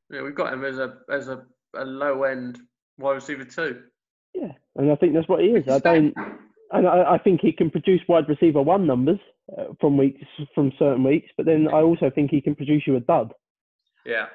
[0.10, 1.44] Yeah, we've got him as a as a,
[1.76, 2.60] a low end
[2.98, 3.84] wide receiver too.
[4.34, 5.68] yeah, and I think that's what he is.
[5.70, 6.14] I don't,
[6.72, 9.20] and I, I think he can produce wide receiver one numbers
[9.58, 10.22] uh, from weeks
[10.54, 13.34] from certain weeks, but then I also think he can produce you a dud.
[14.06, 14.28] Yeah.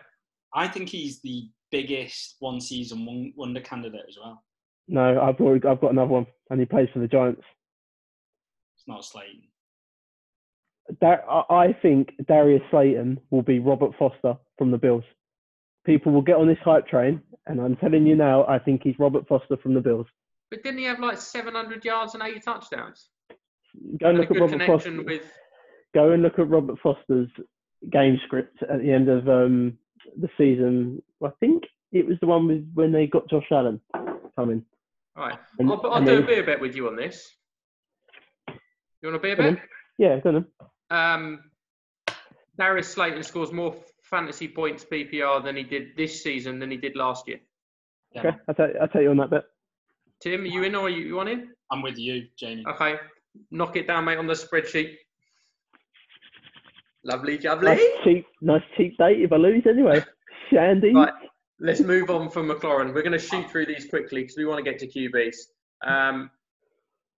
[0.54, 4.44] I think he's the biggest one season one wonder candidate as well.
[4.88, 7.42] No, I've already, I've got another one, and he plays for the Giants.
[8.76, 9.44] It's not Slayton.
[11.01, 15.05] That I think Darius Slayton will be Robert Foster from the Bills.
[15.87, 18.99] People will get on this hype train, and I'm telling you now, I think he's
[18.99, 20.07] Robert Foster from the Bills.
[20.51, 23.09] But didn't he have like 700 yards and 80 touchdowns?
[23.99, 25.03] Go and And look at Robert Foster.
[25.03, 25.23] with.
[25.95, 27.29] Go and look at Robert Foster's
[27.90, 29.79] game script at the end of um,
[30.21, 31.03] the season.
[31.25, 33.81] I think it was the one with when they got Josh Allen
[34.37, 34.64] coming.
[35.16, 37.31] All right, And- I'll, I'll do a then- beer bet with you on this.
[38.49, 39.59] You want a beer bet?
[39.99, 40.47] Yeah, go on.
[40.92, 40.98] Then.
[40.98, 41.40] Um,
[42.59, 46.96] Darius Slayton scores more fantasy points PPR than he did this season than he did
[46.96, 47.40] last year.
[48.14, 49.44] Yeah, Okay, I'll, take, I'll take you on that bet.
[50.20, 51.48] Tim, are you in or are you, you on in?
[51.70, 52.64] I'm with you, Jamie.
[52.68, 52.96] Okay.
[53.50, 54.94] Knock it down, mate, on the spreadsheet.
[57.05, 57.68] Lovely, lovely.
[57.68, 60.05] Nice cheap, nice cheap date if I lose anyway.
[60.52, 60.94] Shandy.
[60.94, 61.12] Right.
[61.59, 62.92] Let's move on from McLaurin.
[62.92, 65.37] We're going to shoot through these quickly because we want to get to QBs.
[65.85, 66.31] Um,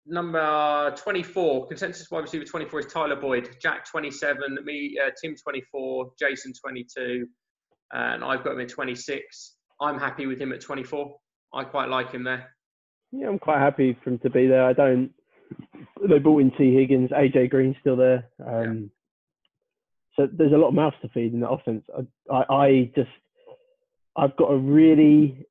[0.07, 3.57] number 24, consensus wide receiver 24 is Tyler Boyd.
[3.61, 7.27] Jack 27, me, uh, Tim 24, Jason 22,
[7.93, 9.57] and I've got him at 26.
[9.81, 11.15] I'm happy with him at 24.
[11.53, 12.55] I quite like him there.
[13.13, 14.65] Yeah, I'm quite happy for him to be there.
[14.65, 15.11] I don't.
[16.09, 18.29] They brought in Tee Higgins, AJ Green's still there.
[18.45, 18.91] Um,
[20.17, 21.85] So there's a lot of mouths to feed in that offense.
[22.31, 23.11] I, I, I just,
[24.17, 25.47] I've got a really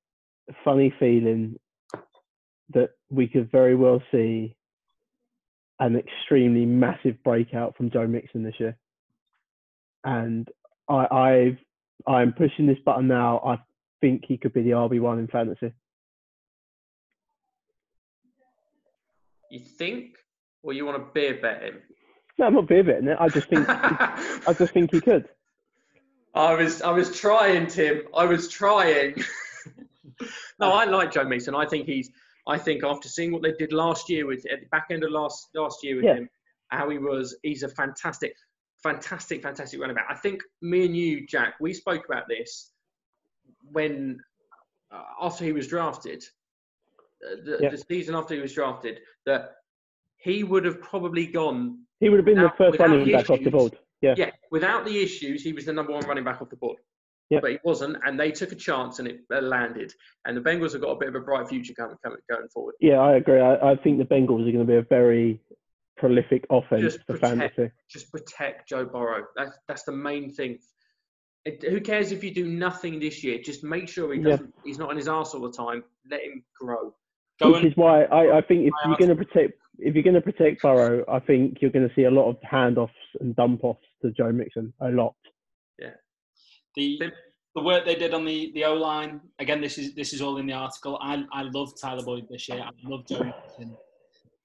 [0.64, 1.58] funny feeling
[2.74, 4.56] that we could very well see
[5.80, 8.78] an extremely massive breakout from Joe Mixon this year.
[10.04, 10.48] And
[10.90, 11.58] I, I've,
[12.08, 13.42] I'm pushing this button now.
[13.46, 13.58] I
[14.02, 15.74] think he could be the RB one in fantasy.
[19.50, 20.16] You think,
[20.64, 21.82] or you want to beer bet him?
[22.38, 23.18] No, I'm not beer betting it.
[23.20, 25.30] I just think I just think he could.
[26.34, 28.04] I was I was trying, Tim.
[28.16, 29.24] I was trying.
[30.60, 31.54] no, I like Joe Mason.
[31.56, 32.10] I think he's.
[32.48, 35.12] I think after seeing what they did last year with at the back end of
[35.12, 36.16] last last year with Yeah.
[36.16, 36.30] him,
[36.70, 38.36] how he was, he's a fantastic,
[38.82, 40.08] fantastic, fantastic running back.
[40.10, 42.72] I think me and you, Jack, we spoke about this
[43.72, 44.20] when
[44.92, 46.24] uh, after he was drafted,
[47.26, 47.70] uh, the, Yeah.
[47.70, 49.56] the season after he was drafted, that
[50.18, 53.30] he would have probably gone He would have been Without- the first running the back
[53.30, 53.80] off the board.
[54.02, 54.16] Yeah.
[54.18, 56.78] yeah, without the issues, he was the number one running back off the board.
[57.30, 57.42] Yep.
[57.42, 59.94] But he wasn't, and they took a chance and it uh, landed.
[60.26, 62.76] And the Bengals have got a bit of a bright future coming, coming going forward.
[62.80, 63.40] Yeah, I agree.
[63.40, 65.42] I, I think the Bengals are going to be a very
[65.98, 67.74] prolific offense Just for protect- fantasy.
[67.90, 69.26] Just protect Joe Burrow.
[69.36, 70.60] That's that's the main thing.
[71.46, 73.40] It, who cares if you do nothing this year?
[73.44, 74.54] Just make sure he doesn't.
[74.64, 75.84] He's not on his ass all the time.
[76.10, 76.94] Let him grow.
[77.42, 80.04] Go Which and is why I, I think if you're going to protect if you're
[80.04, 83.36] going to protect Burrow, I think you're going to see a lot of handoffs and
[83.36, 84.74] dump offs to Joe Mixon.
[84.82, 85.16] A lot.
[86.76, 87.00] The
[87.56, 89.62] the work they did on the the O line again.
[89.62, 90.98] This is this is all in the article.
[91.02, 92.64] I I love Tyler Boyd this year.
[92.64, 93.78] I love Joe Mixon,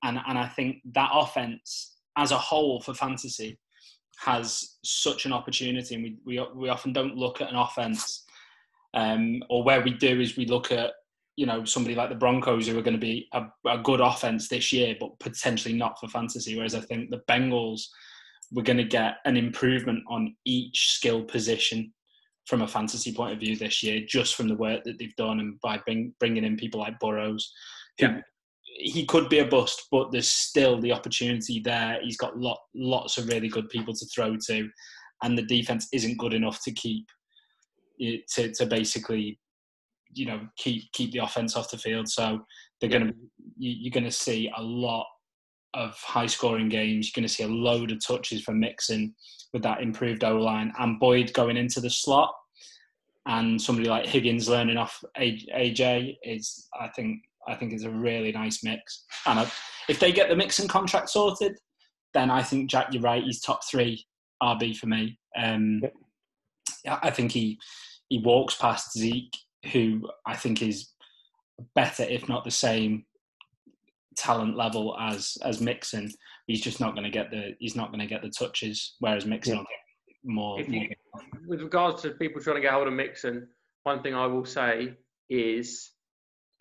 [0.04, 3.58] and and I think that offense as a whole for fantasy
[4.18, 8.24] has such an opportunity, and we we we often don't look at an offense,
[8.94, 10.92] um, or where we do is we look at
[11.36, 14.48] you know somebody like the Broncos who are going to be a, a good offense
[14.48, 16.56] this year, but potentially not for fantasy.
[16.56, 17.86] Whereas I think the Bengals
[18.50, 21.92] we're going to get an improvement on each skill position
[22.48, 25.38] from a fantasy point of view this year, just from the work that they've done
[25.38, 27.52] and by bring, bringing in people like Burrows.
[27.98, 28.20] Yeah.
[28.80, 31.98] He could be a bust, but there's still the opportunity there.
[32.02, 34.68] He's got lot, lots of really good people to throw to,
[35.22, 37.06] and the defense isn't good enough to keep
[38.00, 39.38] eh, to, to basically,
[40.12, 42.08] you know, keep keep the offense off the field.
[42.08, 42.40] So
[42.80, 42.98] they're Yeah.
[43.00, 43.18] going to
[43.58, 45.06] you, you're going to see a lot
[45.74, 47.08] of high scoring games.
[47.08, 49.14] You're going to see a load of touches from Mixon
[49.52, 52.32] with that improved O line and Boyd going into the slot.
[53.26, 58.32] And somebody like Higgins learning off AJ is, I think, I think is a really
[58.32, 59.04] nice mix.
[59.26, 59.50] And
[59.88, 61.58] if they get the Mixon contract sorted,
[62.14, 63.22] then I think Jack, you're right.
[63.22, 64.06] He's top three
[64.42, 65.18] RB for me.
[65.36, 65.82] Um,
[66.84, 67.58] yeah, I think he
[68.08, 69.36] he walks past Zeke,
[69.72, 70.90] who I think is
[71.74, 73.04] better, if not the same
[74.16, 76.10] talent level as as Mixon.
[76.48, 79.24] He's just not going to get the he's not going to get the touches, whereas
[79.26, 79.58] Mixon Yeah.
[79.60, 80.60] will get more.
[80.60, 80.96] If more you-
[81.46, 83.48] with regards to people trying to get hold of Mixon,
[83.84, 84.94] one thing I will say
[85.28, 85.92] is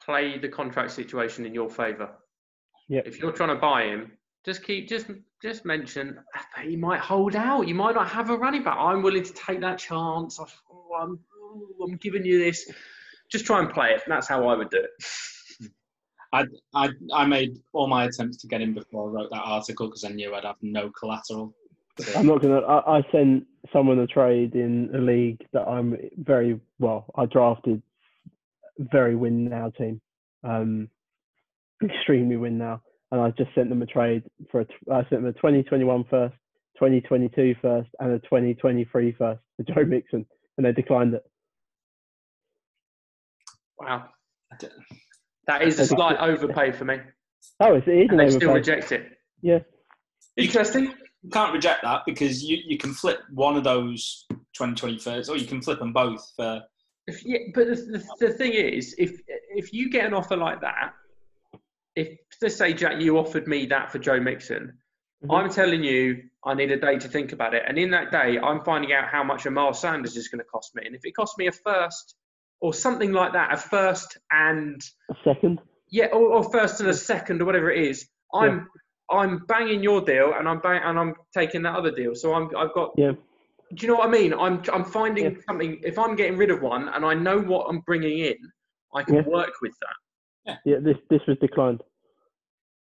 [0.03, 2.09] play the contract situation in your favour.
[2.89, 3.07] Yep.
[3.07, 4.11] If you're trying to buy him,
[4.45, 5.07] just keep just
[5.41, 7.67] just mention "Ah, he might hold out.
[7.67, 8.75] You might not have a running back.
[8.77, 10.37] I'm willing to take that chance.
[10.39, 12.69] I've- oh, I'm, oh, I'm giving you this.
[13.31, 14.01] Just try and play it.
[14.07, 14.89] That's how I would do it.
[16.33, 19.87] I, I I made all my attempts to get in before I wrote that article
[19.87, 21.53] because I knew I'd have no collateral.
[22.15, 22.59] I'm not gonna.
[22.59, 27.05] I, I sent someone a trade in a league that I'm very well.
[27.15, 27.81] I drafted
[28.77, 30.01] very win now team,
[30.43, 30.89] um,
[31.83, 34.65] extremely win now, and I just sent them a trade for a.
[34.91, 36.35] I sent them a 2021 first,
[36.75, 40.25] 2022 first, and a 2023 first for Joe Mixon,
[40.57, 41.23] and they declined it.
[43.79, 44.09] Wow.
[45.47, 46.97] That is a slight overpay for me.
[47.59, 49.17] Oh, it's, it is And an they still reject it.
[49.41, 49.59] Yeah,
[50.35, 50.93] Interesting.
[51.23, 54.25] You can't reject that because you, you can flip one of those
[54.59, 56.61] 2021st, or you can flip them both for
[57.07, 59.19] If, yeah, but the, the, the thing is, if
[59.55, 60.93] if you get an offer like that,
[61.95, 62.09] if
[62.41, 64.77] let's say Jack, you offered me that for Joe Mixon,
[65.25, 65.35] Mhm.
[65.35, 68.37] I'm telling you I need a day to think about it, and in that day,
[68.37, 71.03] I'm finding out how much a Miles Sanders is going to cost me, and if
[71.03, 72.15] it costs me a first
[72.59, 75.59] or something like that, a first and a second.
[75.89, 78.67] yeah, or, or first and a second or whatever it is, I'm
[79.09, 82.15] I'm banging your deal, and I'm bang, and I'm taking that other deal.
[82.15, 84.33] So I'm I've got Yeah, do you know what I mean?
[84.33, 85.39] I'm I'm finding Yeah.
[85.47, 85.79] something.
[85.83, 88.35] If I'm getting rid of one and I know what I'm bringing in,
[88.93, 89.21] I can Yeah.
[89.27, 90.59] work with that.
[90.65, 90.77] yeah.
[90.79, 91.81] This this was declined.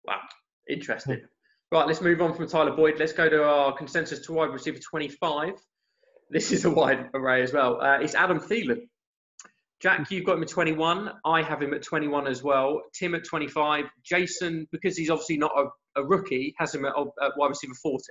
[0.06, 0.20] Wow,
[0.68, 1.20] interesting.
[1.70, 2.94] Right, let's move on from Tyler Boyd.
[2.98, 5.52] Let's go to our consensus to wide receiver 25.
[6.30, 7.78] This is a wide array as well.
[7.82, 8.88] Uh, it's Adam Thielen.
[9.80, 11.10] Jack, you've got him at 21.
[11.24, 12.82] I have him at 21 as well.
[12.92, 13.84] Tim at 25.
[14.04, 18.04] Jason, because he's obviously not a, a rookie, has him at, at wide receiver 40.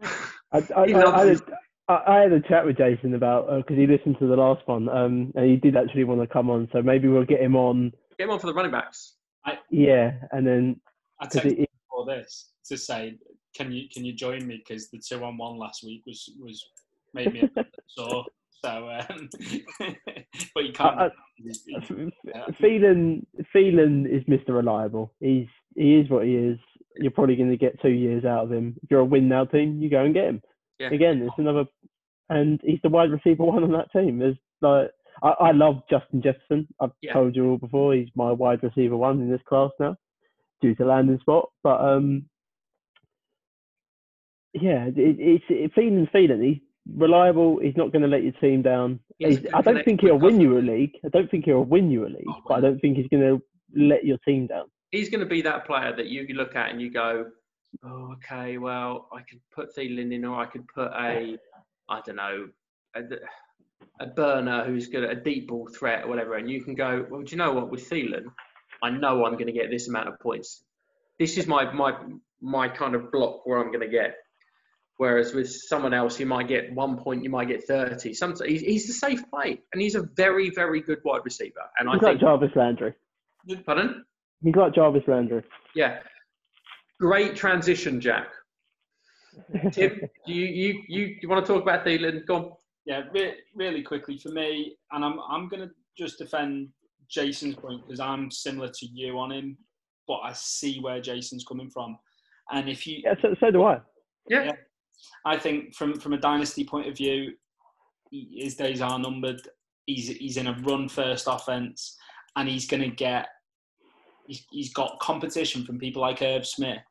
[0.02, 1.42] I, I, I, I, had,
[1.88, 4.88] I, I had a chat with Jason about because he listened to the last one,
[4.88, 6.68] um, and he did actually want to come on.
[6.72, 7.92] So maybe we'll get him on.
[8.16, 9.14] Get him on for the running backs.
[9.70, 10.80] Yeah, and then
[11.20, 13.18] I because texted it, for this to say,
[13.54, 16.64] can you can you join me because the two on one last week was was
[17.14, 18.24] made me a bit sore.
[18.64, 19.28] So, um,
[20.54, 20.98] but you can't.
[20.98, 21.90] I- I- he's- he's-
[22.60, 24.48] Thielen Thielen is Mr.
[24.56, 25.12] Reliable.
[25.20, 26.58] He's he is what he is.
[26.96, 28.74] You're probably going to get two years out of him.
[28.82, 30.42] If you're a win now team, you go and get him.
[30.80, 30.90] Yeah.
[30.90, 31.64] Again, it's another,
[32.28, 34.18] and he's the wide receiver one on that team.
[34.18, 34.90] There's like
[35.22, 36.66] I, I love Justin Jefferson.
[36.80, 37.12] I've Yeah.
[37.12, 37.94] told you all before.
[37.94, 39.96] He's my wide receiver one in this class now,
[40.60, 41.48] due to landing spot.
[41.62, 42.24] But um,
[44.54, 46.44] yeah, it, it's it, Thielen's Thielen.
[46.44, 46.58] He's
[46.96, 47.58] reliable.
[47.60, 49.00] He's not going to let your team down.
[49.24, 50.92] I don't think he'll win you a league.
[51.04, 53.22] I don't think he'll win you a league, Oh, but I don't think he's going
[53.22, 53.42] to
[53.76, 54.66] let your team down.
[54.90, 57.26] he's going to be that player that you look at and you go,
[57.84, 61.36] oh, okay, well, I could put Thielen in, or I could put a,
[61.88, 62.48] I don't know,
[62.94, 63.02] a,
[64.00, 67.04] a burner who's good at a deep ball threat or whatever, and you can go,
[67.10, 67.70] well, do you know what?
[67.70, 68.26] With Thielen,
[68.82, 70.62] I know I'm going to get this amount of points.
[71.18, 71.92] This is my my
[72.40, 74.14] my kind of block where I'm going to get.
[74.98, 78.12] Whereas with someone else, you might get one point, you might get thirty.
[78.12, 81.60] Sometimes he's, he's a safe play, and he's a very, very good wide receiver.
[81.78, 82.94] And I He's like think, Jarvis Landry.
[83.64, 84.04] pardon.
[84.42, 85.42] He's like Jarvis Landry.
[85.74, 86.00] Yeah.
[87.00, 88.26] Great transition, Jack.
[89.72, 92.26] Tim, do you, you, you, you want to talk about Thielen?
[92.26, 92.52] Go on.
[92.84, 96.70] Yeah, re- really quickly for me, and I'm I'm going to just defend
[97.08, 99.58] Jason's point because I'm similar to you on him,
[100.08, 101.98] but I see where Jason's coming from,
[102.50, 103.78] and if you, Yeah, so, so do I.
[104.28, 104.44] Yeah.
[104.44, 104.52] Yeah.
[105.24, 107.34] I think from from a dynasty point of view,
[108.10, 109.40] his days are numbered.
[109.86, 111.96] He's he's in a run first offense,
[112.36, 113.28] and he's going to get.
[114.26, 116.82] He's, he's got competition from people like Irv Smith,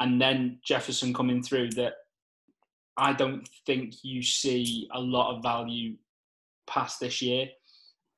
[0.00, 1.70] and then Jefferson coming through.
[1.70, 1.94] That
[2.96, 5.96] I don't think you see a lot of value
[6.66, 7.48] past this year.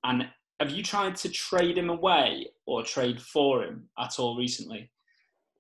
[0.04, 0.28] And
[0.60, 4.90] have you tried to trade him away or trade for him at all recently?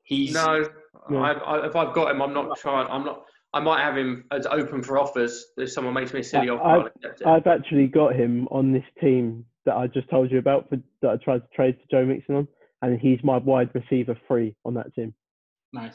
[0.08, 0.66] He's No,
[1.10, 1.18] No.
[1.18, 2.88] I, I, if I've got him, I'm not trying.
[2.90, 3.24] I'm not.
[3.52, 5.46] I might have him as open for offers.
[5.58, 7.26] If someone makes me a silly I- offer, I- I'll accept it.
[7.26, 11.10] I've actually got him on this team that I just told you about for, that
[11.10, 12.48] I tried to trade to Joe Mixon on,
[12.80, 15.12] and he's my wide receiver free on that team.
[15.74, 15.94] nice.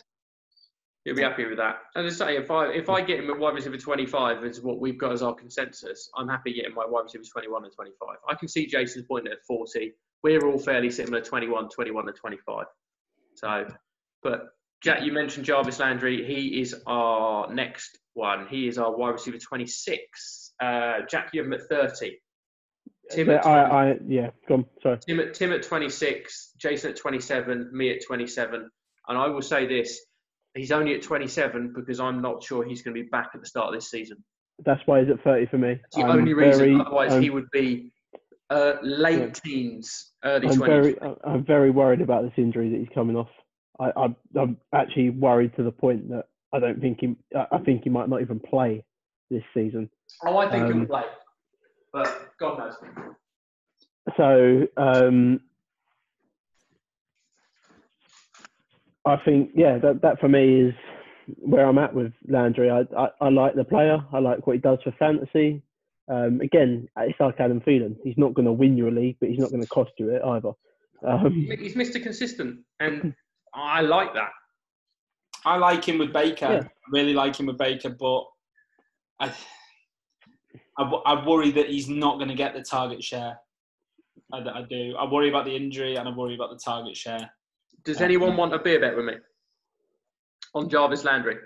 [1.05, 1.79] You'll be happy with that.
[1.97, 4.79] As I say, if I if I get him at wide receiver 25, is what
[4.79, 6.09] we've got as our consensus.
[6.15, 8.17] I'm happy getting my wide receivers 21 and 25.
[8.29, 9.91] I can see Jason's point at 40.
[10.23, 12.65] We're all fairly similar, 21, 21, and 25.
[13.35, 13.67] So,
[14.23, 14.49] but
[14.81, 16.25] Jack, you mentioned Jarvis Landry.
[16.25, 18.47] He is our next one.
[18.49, 20.53] He is our wide receiver 26.
[20.61, 22.17] Uh, Jack, you have him at 30.
[23.11, 24.97] Tim at, I, 20 I, yeah, go on, sorry.
[25.05, 28.69] Tim at, Tim at 26, Jason at 27, me at 27.
[29.07, 29.99] And I will say this
[30.55, 33.47] he's only at 27 because I'm not sure he's going to be back at the
[33.47, 34.23] start of this season.
[34.65, 35.71] That's why he's at 30 for me.
[35.71, 37.91] It's the I'm only reason, very- otherwise, I'm- he would be
[38.49, 39.29] uh, late Yeah.
[39.31, 40.65] teens, early I'm 20s.
[40.67, 40.95] very,
[41.25, 43.29] I'm very worried about this injury that he's coming off.
[43.79, 47.83] I, I'm, I'm actually worried to the point that I don't think he, I think
[47.83, 48.83] he might not even play
[49.31, 49.89] this season.
[50.25, 51.03] Oh, I think he'll um, play.
[51.91, 52.75] But God knows.
[54.17, 55.39] So um,
[59.05, 60.73] I think, yeah, that that for me is
[61.37, 62.69] where I'm at with Landry.
[62.69, 63.97] I, I, I like the player.
[64.11, 65.61] I like what he does for fantasy.
[66.09, 67.95] Um, again, it's like Adam Thielen.
[68.03, 70.09] He's not going to win you a league, but he's not going to cost you
[70.09, 70.51] it either.
[71.07, 72.01] Um, He's Mr.
[72.01, 73.13] Consistent, and
[73.53, 74.31] I like that.
[75.45, 76.45] I like him with Baker.
[76.45, 76.59] Yeah.
[76.63, 78.23] I really like him with Baker, but
[79.19, 79.33] I
[80.77, 83.37] I worry that he's not going to get the target share.
[84.31, 84.95] I do.
[84.97, 87.29] I worry about the injury and I worry about the target share.
[87.85, 89.13] Does anyone want a beer bet with me
[90.55, 91.37] on Jarvis Landry?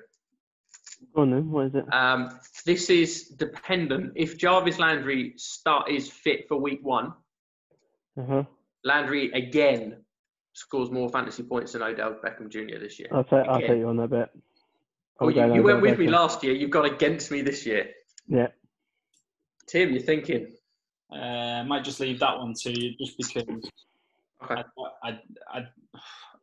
[1.14, 1.86] go on then, what is it?
[1.94, 4.14] Um, this is dependent.
[4.16, 7.14] If Jarvis Landry start is fit for week one,
[8.18, 8.44] Uh-huh.
[8.84, 9.98] Landry again
[10.58, 12.80] scores more fantasy points than Odell Beckham Jr.
[12.80, 13.10] this year.
[13.12, 13.70] I'll take I'll Again.
[13.70, 14.30] take you on that bet.
[15.20, 16.54] Oh, I'm you, you went with me last year.
[16.54, 17.90] You've gone against me this year.
[18.28, 18.48] Yeah.
[19.68, 20.48] Tim, you're thinking.
[21.12, 23.44] Uh, might just leave that one to you just because
[24.44, 24.62] Okay.
[25.04, 25.20] I, I,
[25.52, 25.60] I,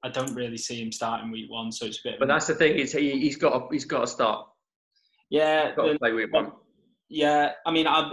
[0.02, 2.18] I don't really see him starting week one, so it's a bit.
[2.18, 2.76] But that's the thing.
[2.78, 4.46] Is he, he's got to, he's got to start.
[5.30, 6.52] yeah, Got to play week one.
[7.08, 7.52] yeah.
[7.66, 8.10] I mean, I,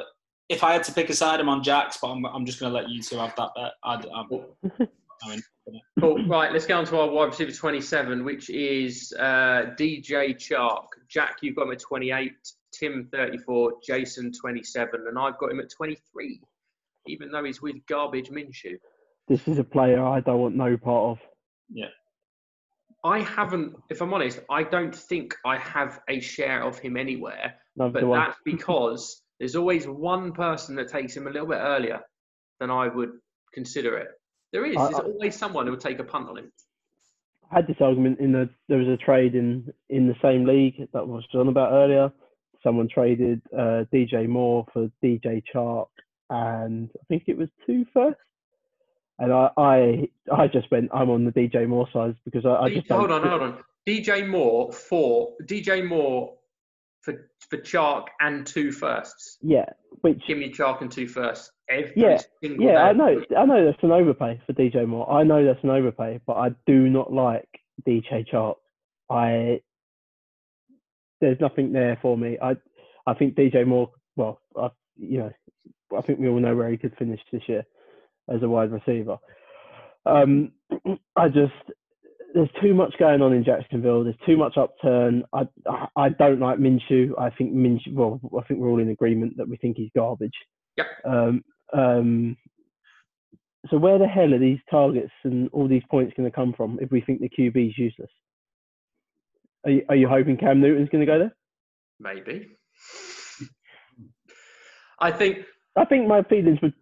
[0.50, 2.72] if I had to pick a side, I'm on Jacks, but I'm, I'm just going
[2.72, 3.72] to let you two have that bet.
[3.84, 4.90] I'd, I'm,
[5.24, 5.40] I
[6.00, 6.26] Cool.
[6.28, 10.86] Right, let's get on to our wide receiver 27, which is uh, DJ Chark.
[11.08, 12.32] Jack, you've got him at 28,
[12.74, 16.42] Tim 34, Jason 27, and I've got him at 23,
[17.08, 18.78] even though he's with garbage Minshew.
[19.28, 21.28] This is a player I don't want no part of.
[21.72, 21.86] Yeah.
[23.04, 27.56] I haven't, if I'm honest, I don't think I have a share of him anywhere,
[27.76, 32.02] Neither but that's because there's always one person that takes him a little bit earlier
[32.60, 33.12] than I would
[33.54, 34.10] consider it.
[34.52, 34.76] There is.
[34.76, 36.52] There's I- always someone who will take a punt on him.
[37.52, 40.78] I had this argument in the there was a trade in in the same league
[40.94, 42.12] that I was on about earlier.
[42.64, 45.88] Someone traded uh, DJ Moore for DJ Chark,
[46.30, 48.20] and I think it was two first.
[49.20, 52.74] And I I I just went I'm on the DJ Moore side because I, I
[52.74, 53.64] just hold on, hold on.
[53.88, 56.36] DJ Moore for DJ Moore
[57.02, 59.38] for for Chark and two firsts.
[59.42, 59.66] Yeah,
[60.02, 62.78] which Give me Chark and two firsts every Yeah, single yeah, day.
[62.78, 65.12] I know I know that's an overpay for DJ Moore.
[65.12, 67.50] I know that's an overpay, but I do not like
[67.88, 68.56] DJ Chark.
[69.10, 69.62] I
[71.20, 72.38] there's nothing there for me.
[72.42, 72.56] I
[73.06, 73.92] I think DJ Moore.
[74.16, 75.32] Well, I you know
[75.98, 77.66] I think we all know where he could finish this year
[78.34, 79.18] as a wide receiver.
[80.06, 80.54] Um,
[81.16, 81.54] I just
[82.34, 84.04] there's too much going on in Jacksonville.
[84.04, 85.24] There's too much upturn.
[85.34, 85.44] I
[85.96, 87.12] I, don't like Minshew.
[87.20, 87.94] I think Minshew.
[87.94, 90.34] Well, I think we're all in agreement that we think he's garbage.
[90.78, 90.88] Yep.
[91.06, 92.38] Um, um,
[93.70, 96.80] so where the hell are these targets and all these points going to come from
[96.82, 98.10] if we think the QB is useless?
[99.66, 101.36] Are you, are you hoping Cam Newton's going to go there?
[102.00, 102.48] Maybe.
[105.00, 105.40] I think
[105.76, 106.74] I think my feelings would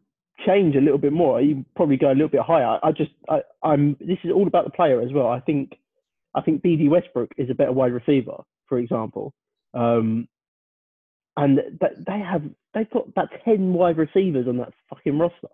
[0.45, 1.41] change a little bit more.
[1.41, 2.79] You probably go a little bit higher.
[2.83, 3.11] I just,
[3.63, 3.97] I'm.
[3.99, 5.27] This is all about the player as well.
[5.27, 5.77] I think,
[6.35, 9.33] I think BD Westbrook is a better wide receiver, for example.
[9.73, 10.27] Um,
[11.37, 15.47] and th- they have, they've got about ten wide receivers on that fucking roster.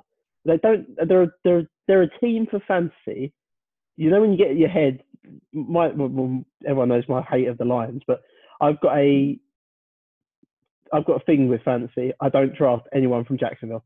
[0.46, 0.88] They don't.
[1.08, 3.34] They're they're they're a team for fantasy.
[3.98, 5.02] You know when you get in your head,
[5.54, 8.22] my well, everyone knows my hate of the Lions, but
[8.62, 9.40] I've got a
[10.94, 12.14] I've got a thing with fantasy.
[12.20, 13.84] I don't draft anyone from Jacksonville.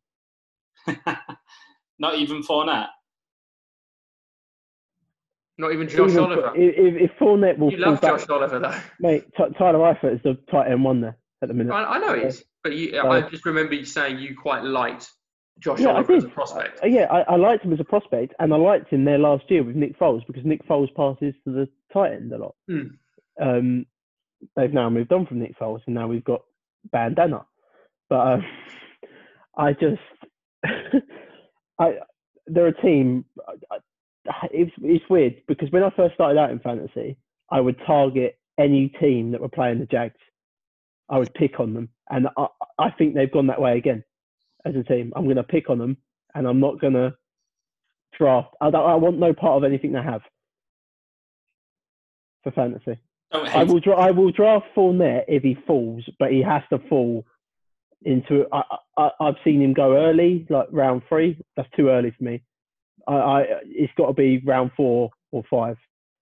[2.00, 2.88] not even Fournette.
[5.58, 6.52] not even Josh Even- Oliver.
[6.56, 8.80] If, if, if Fournette will You fall love back, Josh Oliver though.
[9.00, 11.74] mate, T- Tyler Eifert is the tight end one there at the minute.
[11.74, 14.64] I, I know it is, but you, So- I just remember you saying you quite
[14.64, 15.10] liked
[15.60, 16.82] Josh Yeah, I Oliver as a prospect.
[16.84, 19.44] Uh, yeah, I, I liked him as a prospect, and I liked him there last
[19.52, 22.56] year with Nick Foles because Nick Foles passes to the tight end a lot.
[22.70, 22.88] Hmm.
[23.42, 23.86] Um,
[24.56, 26.42] they've now moved on from Nick Foles, and now we've got
[26.94, 27.46] Bandana.
[28.10, 28.46] But um,
[29.58, 30.00] I just,
[31.80, 31.94] I
[32.48, 33.26] they're a team.
[34.52, 37.18] It's it's weird because when I first started out in fantasy,
[37.50, 40.20] I would target any team that were playing the Jags.
[41.10, 42.48] I would pick on them, and I
[42.78, 44.04] I think they've gone that way again
[44.66, 45.14] as a team.
[45.16, 45.98] I'm going to pick on them,
[46.36, 47.16] and I'm not going to
[48.18, 48.56] draft.
[48.62, 50.22] I, don't, I want no part of anything they have
[52.44, 53.00] for fantasy.
[53.32, 56.64] Oh, don't I will dra- I will draft Fournette if he falls, but he has
[56.72, 57.26] to fall
[58.04, 58.46] into.
[58.52, 58.64] I,
[58.98, 61.38] I I've seen him go early, like round three.
[61.56, 62.42] That's too early for me.
[63.08, 65.78] I, I it's got to be round four or five,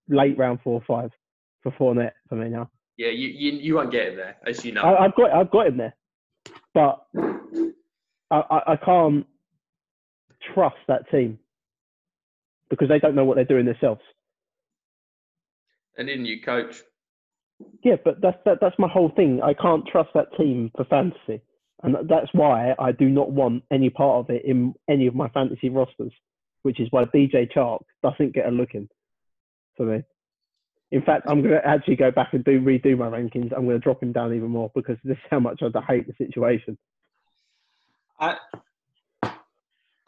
[0.10, 1.12] late round four or five
[1.64, 2.70] for Fournette for me now.
[2.98, 4.82] Yeah, you, you you won't get him there, as you know.
[4.82, 5.96] I, I've got I've got him there,
[6.74, 7.06] but
[8.32, 9.26] I, I, I can't
[10.54, 11.40] trust that team
[12.70, 14.02] because they don't know what they're doing themselves.
[15.98, 16.82] and didn't you, coach?
[17.84, 19.42] Yeah, but that's that, that's my whole thing.
[19.44, 21.42] I can't trust that team for fantasy,
[21.84, 25.30] and that's why I do not want any part of it in any of my
[25.30, 26.12] fantasy rosters.
[26.64, 28.90] Which is why DJ Chark doesn't get a look in
[29.78, 30.04] for me.
[30.92, 33.54] In fact, I'm going to actually go back and do redo my rankings.
[33.56, 36.08] I'm going to drop him down even more because this is how much I hate
[36.08, 36.78] the situation.
[38.20, 38.38] I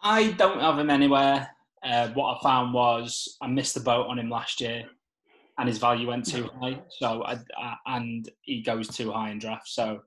[0.01, 1.49] I don't have him anywhere.
[1.83, 4.85] Uh, what I found was I missed the boat on him last year,
[5.57, 6.81] and his value went too high.
[6.89, 9.67] So I, I, and he goes too high in draft.
[9.67, 10.01] So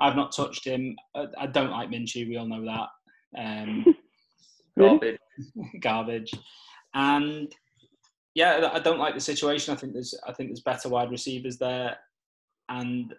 [0.00, 0.96] I've not touched him.
[1.14, 2.28] I, I don't like Minshew.
[2.28, 3.40] We all know that.
[3.40, 3.84] Um,
[4.78, 5.18] Garbage.
[5.80, 6.32] garbage.
[6.94, 7.52] And
[8.34, 9.72] yeah, I don't like the situation.
[9.72, 11.96] I think there's I think there's better wide receivers there,
[12.68, 13.14] and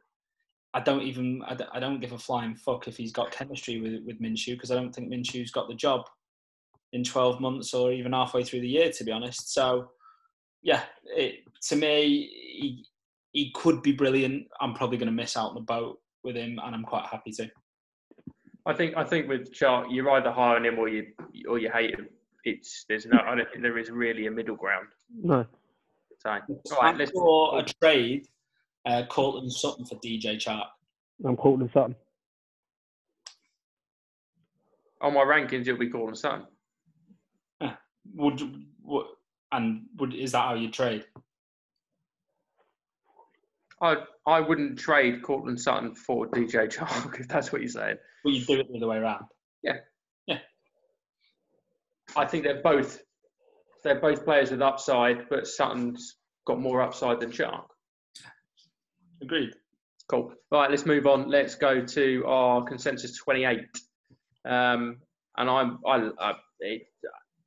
[0.75, 3.81] I don't even I don't- I don't give a flying fuck if he's got chemistry
[3.81, 6.01] with with Minshew because I don't think Minshew's got the job
[6.93, 9.51] in 12 months or even halfway through the year, to be honest.
[9.53, 9.89] So
[10.61, 12.85] yeah, it, to me, he
[13.31, 14.47] he could be brilliant.
[14.61, 15.97] I'm probably going to miss out on the boat
[16.27, 17.49] with him, and I'm quite happy to.
[18.67, 21.07] I think I think with Chark, you're either high on him or you
[21.49, 22.07] or you hate him.
[22.43, 24.87] It's there's no I don't think there is really a middle ground.
[25.23, 25.45] No.
[26.19, 28.27] So, all right, Time let's for a trade.
[28.85, 30.65] Uh, Courtland Sutton for DJ Chark.
[31.25, 31.95] I'm Courtland Sutton.
[35.01, 35.61] on my rankings.
[35.61, 36.45] It'll be Gordon Sutton.
[38.15, 38.41] Would
[38.81, 39.07] what
[39.51, 41.05] and would is that how you trade?
[43.81, 47.97] I I wouldn't trade Courtland Sutton for DJ Chark if that's what you're saying.
[48.23, 49.25] Well, you do it the other way around.
[49.63, 49.77] Yeah,
[50.25, 50.39] yeah.
[52.15, 53.01] I think they're both
[53.83, 57.65] they're both players with upside, but Sutton's got more upside than Chark.
[59.21, 59.53] Agreed.
[60.09, 60.33] Cool.
[60.51, 61.29] Right, let's move on.
[61.29, 63.59] Let's go to our consensus 28.
[64.45, 64.97] Um,
[65.37, 66.83] and I'm I I, it,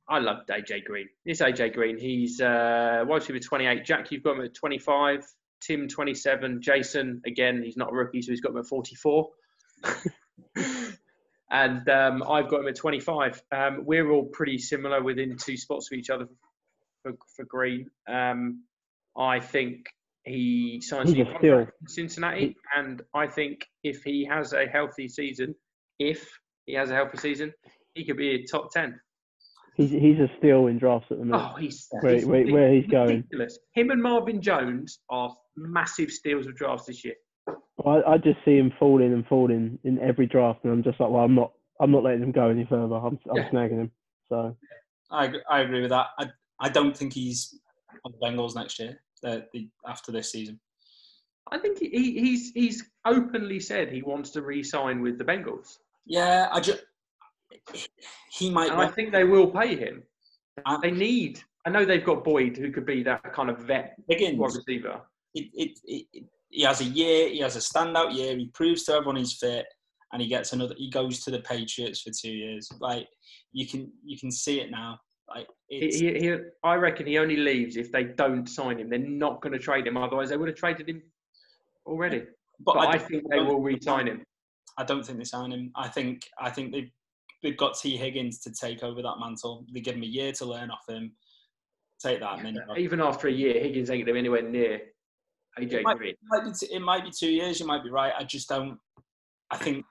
[0.07, 1.07] I love AJ Green.
[1.25, 1.97] It's AJ Green.
[1.97, 3.85] He's uh, wide receiver 28.
[3.85, 5.25] Jack, you've got him at 25.
[5.61, 6.61] Tim 27.
[6.61, 9.29] Jason again, he's not a rookie, so he's got him at 44.
[11.51, 13.41] and um, I've got him at 25.
[13.51, 16.27] Um, we're all pretty similar within two spots of each other
[17.03, 17.89] for, for Green.
[18.07, 18.63] Um,
[19.17, 19.85] I think
[20.23, 24.53] he signs He's a a new contract in Cincinnati, and I think if he has
[24.53, 25.55] a healthy season,
[25.99, 26.27] if
[26.65, 27.53] he has a healthy season,
[27.95, 28.99] he could be a top 10.
[29.75, 31.37] He's he's a steal in drafts at the minute.
[31.39, 33.07] Oh, he's, Where- he's where- where he's going.
[33.17, 33.57] ridiculous.
[33.73, 37.15] Him and Marvin Jones are massive steals of drafts this year.
[37.85, 41.09] I, I just see him falling and falling in every draft, and I'm just like,
[41.09, 42.95] well, I'm not I'm not letting him go any further.
[42.95, 43.49] I'm I'm Yeah.
[43.49, 43.91] snagging him.
[44.29, 44.55] So
[45.09, 46.07] I I agree with that.
[46.19, 47.59] I I don't think he's
[48.05, 49.01] on the Bengals next year.
[49.23, 50.59] The, the, after this season,
[51.51, 56.49] I think he, he's he's openly said he wants to re-sign with the Bengals, yeah,
[56.51, 56.83] I just
[58.31, 58.71] he might.
[58.71, 60.03] and I think they will pay him.
[60.65, 61.41] Uh, They need.
[61.65, 65.01] I know they've got Boyd, who could be that kind of vet wide Higgins, receiver.
[65.35, 67.29] it, it, it, he has a year.
[67.29, 68.35] He has a standout year.
[68.35, 69.65] He proves to everyone he's fit,
[70.11, 70.73] and he gets another.
[70.77, 72.69] He goes to the Patriots for two years.
[72.79, 73.07] Like
[73.53, 74.99] you can you can see it now.
[75.29, 78.89] Like He, it's, he, he, I reckon he only leaves if they don't sign him.
[78.89, 79.95] They're not going to trade him.
[79.97, 81.01] Otherwise, they would have traded him
[81.85, 82.23] already.
[82.59, 84.23] but, But, I, don't- think they will re-sign him.
[84.77, 85.71] I don't think they sign him.
[85.75, 86.91] I think I think they've
[87.43, 89.65] they've got Tee Higgins to take over that mantle.
[89.73, 91.13] They give him a year to learn off him.
[92.03, 94.81] Take that, and then Even after a year, Higgins ain't going to be anywhere near
[95.59, 96.11] AJ might- Green.
[96.13, 97.59] it might be t- it might be two years.
[97.59, 98.13] You might be right.
[98.17, 98.79] I just don't.
[99.51, 99.85] I think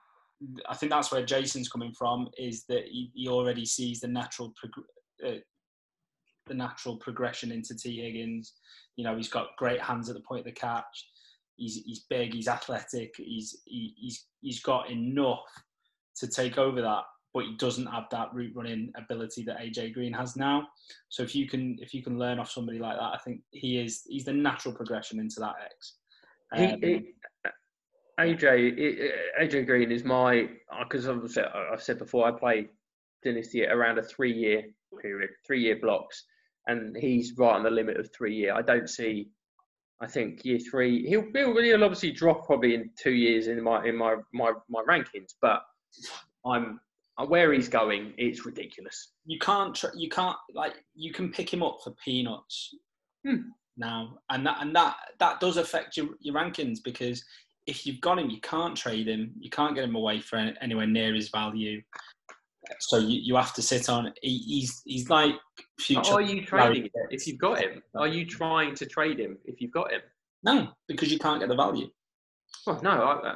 [0.67, 2.27] I think that's where Jason's coming from.
[2.37, 4.85] Is that he, he already sees the natural prog-
[5.25, 5.39] uh,
[6.47, 8.53] the natural progression into Tee Higgins.
[8.97, 11.07] You know, he's got great hands at the point of the catch.
[11.57, 12.33] He's he's big.
[12.33, 13.13] He's athletic.
[13.17, 15.45] He's he, he's he's got enough
[16.17, 17.03] to take over that,
[17.33, 20.67] but he doesn't have that route running ability that AJ Green has now.
[21.09, 23.77] So if you can if you can learn off somebody like that, I think he
[23.77, 25.95] is he's the natural progression into that X.
[26.53, 27.13] Um, he,
[28.19, 28.43] AJ
[29.39, 30.49] i- AJ Green is my
[30.83, 32.67] because I've said, I've said before I play
[33.23, 34.63] Dynasty at around a three year
[35.01, 36.25] period, three year blocks,
[36.67, 38.53] and he's right on the limit of three year.
[38.53, 39.29] I don't see.
[40.01, 43.85] I think year three he'll he'll, he'll obviously drop probably in two years in my
[43.85, 45.61] in my my, my rankings, but
[46.45, 46.79] I'm
[47.27, 48.13] where he's going.
[48.17, 49.11] It's ridiculous.
[49.25, 52.73] you can't tr- you can't like you can pick him up for peanuts
[53.25, 53.49] Hmm.
[53.77, 57.23] now and that and that that does affect your, your rankings because
[57.67, 60.55] if you've got him you can't trade him you can't get him away for any-
[60.61, 61.79] anywhere near his value
[62.79, 65.35] so you, you have to sit on he, he's he's like
[65.79, 67.83] future Are you trading him if you've got him?
[67.95, 70.01] Are you trying to trade him if you've got him?
[70.43, 71.87] no because you can't get the value
[72.65, 73.35] Well, no, I, I,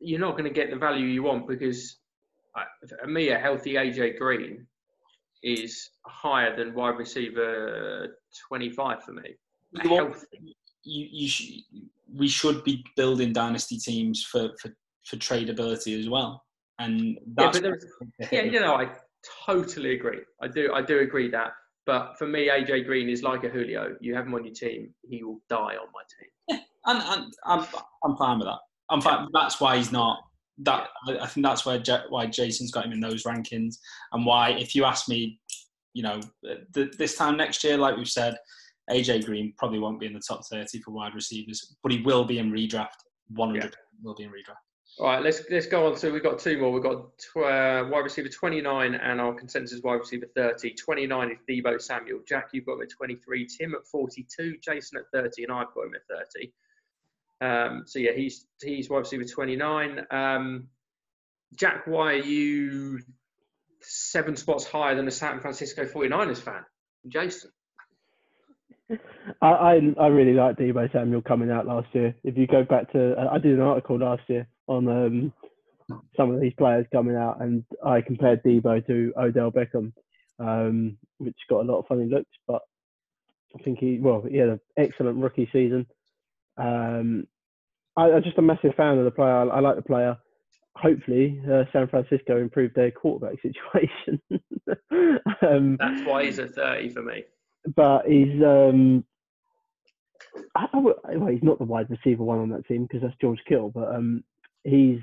[0.00, 1.98] you're not going to get the value you want because
[3.00, 4.66] for me, a healthy AJ Green
[5.42, 8.16] is higher than wide receiver
[8.48, 9.34] 25 for me.
[9.82, 10.16] You want-
[10.84, 11.60] you, you sh-
[12.14, 14.70] we should be building dynasty teams for, for,
[15.04, 16.42] for tradability as well
[16.78, 17.84] and Yeah, that's there's,
[18.32, 18.90] yeah, you know, I
[19.46, 20.20] totally agree.
[20.42, 21.52] I do, I do agree that.
[21.86, 23.96] But for me, AJ Green is like a Julio.
[24.00, 26.60] You have him on your team, he will die on my team.
[26.86, 27.66] And, and I'm,
[28.02, 28.60] I'm fine with that.
[28.88, 29.28] I'm fine.
[29.34, 30.20] That's why he's not.
[30.62, 30.88] That
[31.20, 33.76] I think that's where why Jason's got him in those rankings,
[34.12, 35.38] and why if you ask me,
[35.94, 36.20] you know,
[36.74, 38.36] th- this time next year, like we've said,
[38.90, 42.24] AJ Green probably won't be in the top 30 for wide receivers, but he will
[42.24, 42.88] be in redraft.
[43.28, 43.70] 100 yeah.
[44.02, 44.56] will be in redraft.
[44.98, 45.96] All right, let's let's go on.
[45.96, 46.72] So we've got two more.
[46.72, 47.04] We've got
[47.36, 50.74] uh, wide receiver 29 and our consensus wide receiver 30.
[50.74, 52.20] 29 is Deebo Samuel.
[52.26, 53.46] Jack, you've got him at 23.
[53.46, 54.56] Tim at 42.
[54.60, 56.52] Jason at 30, and I've got him at 30.
[57.40, 60.06] Um, so yeah, he's he's wide receiver 29.
[60.10, 60.68] Um,
[61.54, 63.00] Jack, why are you
[63.80, 66.64] seven spots higher than a San Francisco 49ers fan?
[67.06, 67.50] Jason.
[69.42, 72.14] I, I, I really like Deebo Samuel coming out last year.
[72.24, 75.32] If you go back to, I did an article last year on um,
[76.16, 79.92] some of these players coming out, and I compared Deebo to Odell Beckham,
[80.38, 82.30] um, which got a lot of funny looks.
[82.46, 82.62] But
[83.58, 85.86] I think he, well, he had an excellent rookie season.
[86.58, 87.26] Um,
[87.96, 89.30] I, am just a massive fan of the player.
[89.30, 90.16] I, I like the player.
[90.76, 94.20] Hopefully, uh, San Francisco improved their quarterback situation.
[95.42, 97.24] um, That's why he's a 30 for me
[97.74, 99.04] but he's um,
[100.54, 103.40] I, I, well, he's not the wide receiver one on that team because that's George
[103.48, 104.24] Kittle, but um,
[104.64, 105.00] he's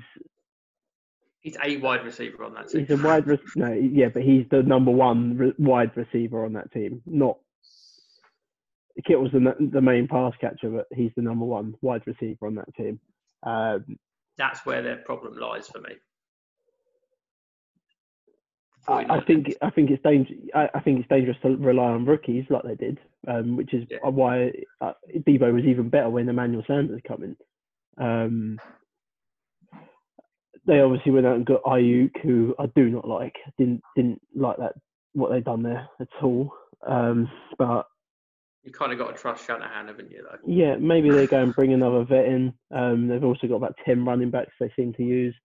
[1.40, 2.86] he's a wide receiver on that team.
[2.86, 6.54] He's a wide re- no, yeah, but he's the number one re- wide receiver on
[6.54, 7.02] that team.
[7.06, 7.38] Not
[9.04, 12.74] Kittle's the the main pass catcher, but he's the number one wide receiver on that
[12.74, 13.00] team.
[13.42, 13.98] Um,
[14.38, 15.94] that's where their problem lies for me.
[18.88, 20.38] I, I think I think it's dangerous.
[20.54, 23.84] I, I, think it's dangerous to rely on rookies like they did, um, which is
[23.90, 23.98] yeah.
[24.08, 24.92] why uh,
[25.26, 27.36] Deebo was even better when Emmanuel Sanders come in.
[27.98, 28.58] Um,
[30.66, 33.34] they obviously went out and got Aiyuk, who I do not like.
[33.58, 34.74] Didn't didn't like that
[35.14, 36.52] what they done there at all.
[36.86, 37.28] Um,
[37.58, 37.86] but
[38.66, 40.24] you kind of got to trust Shanahan, haven't you?
[40.28, 40.38] Though.
[40.44, 42.52] Yeah, maybe they go and bring another vet in.
[42.74, 45.34] Um, they've also got about ten running backs they seem to use.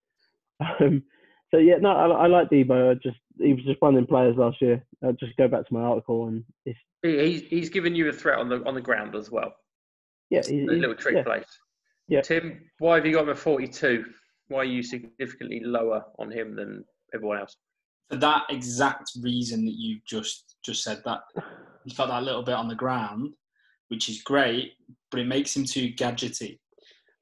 [0.80, 1.02] Um,
[1.50, 2.92] so yeah, no, I, I like Deebo.
[2.92, 4.82] I just he was just one of them players last year.
[5.04, 8.38] I'll just go back to my article and it's, he's he's given you a threat
[8.38, 9.52] on the on the ground as well.
[10.30, 11.24] Yeah, he's, a little trick yeah.
[11.24, 11.58] place.
[12.08, 12.20] Yeah.
[12.20, 14.04] Tim, why have you got him at 42?
[14.48, 17.56] Why are you significantly lower on him than everyone else?
[18.08, 21.20] For that exact reason that you just just said that
[21.84, 23.34] he's got that little bit on the ground,
[23.88, 24.72] which is great,
[25.10, 26.58] but it makes him too gadgety,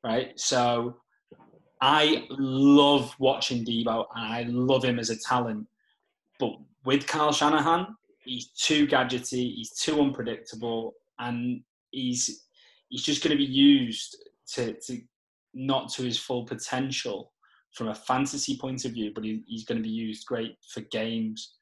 [0.04, 0.38] right?
[0.38, 0.96] So
[1.80, 5.66] I love watching Deebo and I love him as a talent.
[6.38, 6.52] But
[6.84, 7.86] with Kyle Shanahan,
[8.24, 12.44] he's too gadgety, he's too unpredictable, and he's
[12.88, 14.16] he's just going to be used
[14.54, 15.00] to, to
[15.54, 17.32] not to his full potential
[17.72, 20.80] from a fantasy point of view, but he, he's going to be used great for
[20.90, 21.54] games,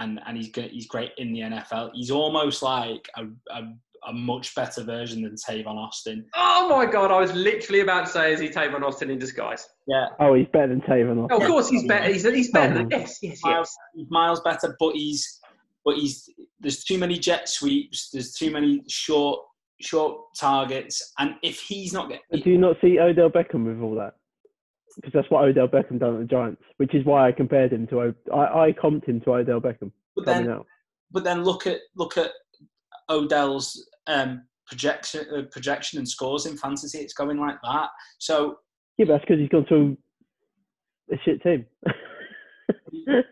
[0.00, 1.90] and and he's he's great in the NFL.
[1.94, 3.62] He's almost like a, a
[4.08, 6.24] a much better version than Tavon Austin.
[6.34, 9.68] Oh my god, I was literally about to say, is he Tavon Austin in disguise?
[9.86, 10.06] Yeah.
[10.18, 11.28] Oh, he's better than Tavon Austin.
[11.30, 12.10] Oh, of course, he's better.
[12.10, 12.72] He's, he's better.
[12.72, 12.78] Oh.
[12.78, 14.06] Than, yes, yes, miles, yes.
[14.10, 15.40] Miles better, but he's
[15.84, 16.28] but he's
[16.60, 18.10] there's too many jet sweeps.
[18.10, 19.40] There's too many short
[19.80, 23.94] short targets, and if he's not getting, do you not see Odell Beckham with all
[23.96, 24.14] that?
[25.00, 27.86] Because that's what Odell Beckham done at the Giants, which is why I compared him
[27.88, 29.92] to I I comped him to Odell Beckham.
[30.14, 30.66] But then, out.
[31.10, 32.32] but then look at look at
[33.08, 36.98] Odell's um, projection, uh, projection and scores in fantasy.
[36.98, 37.88] It's going like that.
[38.18, 38.58] So
[38.98, 39.96] yeah, but that's because he's gone to
[41.12, 41.66] a shit team.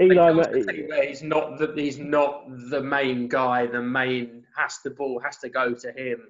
[0.00, 3.66] Eli, he's not the he's not the main guy.
[3.66, 6.20] The main has the ball has to go to him.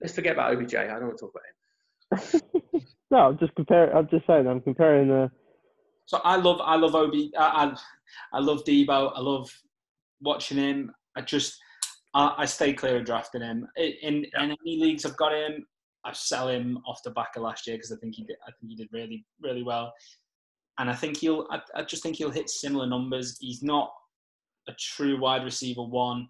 [0.00, 0.74] Let's forget about OBJ.
[0.74, 1.54] I don't want to talk about him.
[3.10, 3.94] No, I'm just comparing.
[3.96, 4.46] I'm just saying.
[4.46, 5.30] I'm comparing the.
[6.06, 7.32] So I love I love Obi.
[7.38, 7.74] I,
[8.32, 9.12] I, I love Deebo.
[9.14, 9.50] I love
[10.20, 10.92] watching him.
[11.16, 11.58] I just
[12.14, 13.66] I, I stay clear of drafting him.
[13.76, 14.44] In, yeah.
[14.44, 15.66] in any leagues I've got him,
[16.04, 18.36] I sell him off the back of last year because I think he did.
[18.46, 19.92] I think he did really really well,
[20.78, 21.46] and I think he'll.
[21.50, 23.36] I, I just think he'll hit similar numbers.
[23.40, 23.92] He's not
[24.68, 26.28] a true wide receiver one.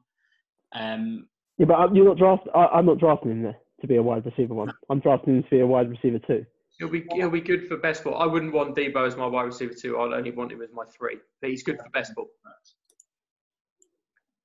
[0.74, 1.28] Um,
[1.59, 2.49] yeah, but you're not draft.
[2.55, 4.72] I, am not drafting him there to be a wide receiver one.
[4.91, 6.45] I'm drafting him to be a wide receiver two.
[6.78, 8.16] He'll be he'll be good for best ball.
[8.16, 9.99] I wouldn't want Deebo as my wide receiver two.
[9.99, 11.18] I'd only want him as my three.
[11.41, 12.28] But he's good for best ball.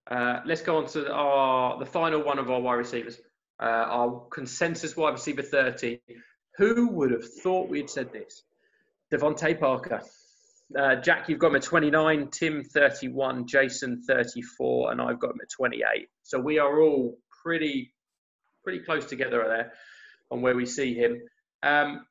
[0.10, 3.20] Uh, let's go on to our the final one of our wide receivers,
[3.62, 6.00] uh, our consensus wide receiver 30.
[6.58, 8.44] Who would have thought we'd said this?
[9.14, 10.02] DeVante Parker.
[10.78, 15.40] Uh, Jack, you've got him at 29, Tim 31, Jason 34, and I've got him
[15.42, 16.08] at 28.
[16.22, 17.92] So we are all pretty
[18.64, 19.74] pretty close together there
[20.32, 21.22] on where we see him.
[21.64, 22.06] Um,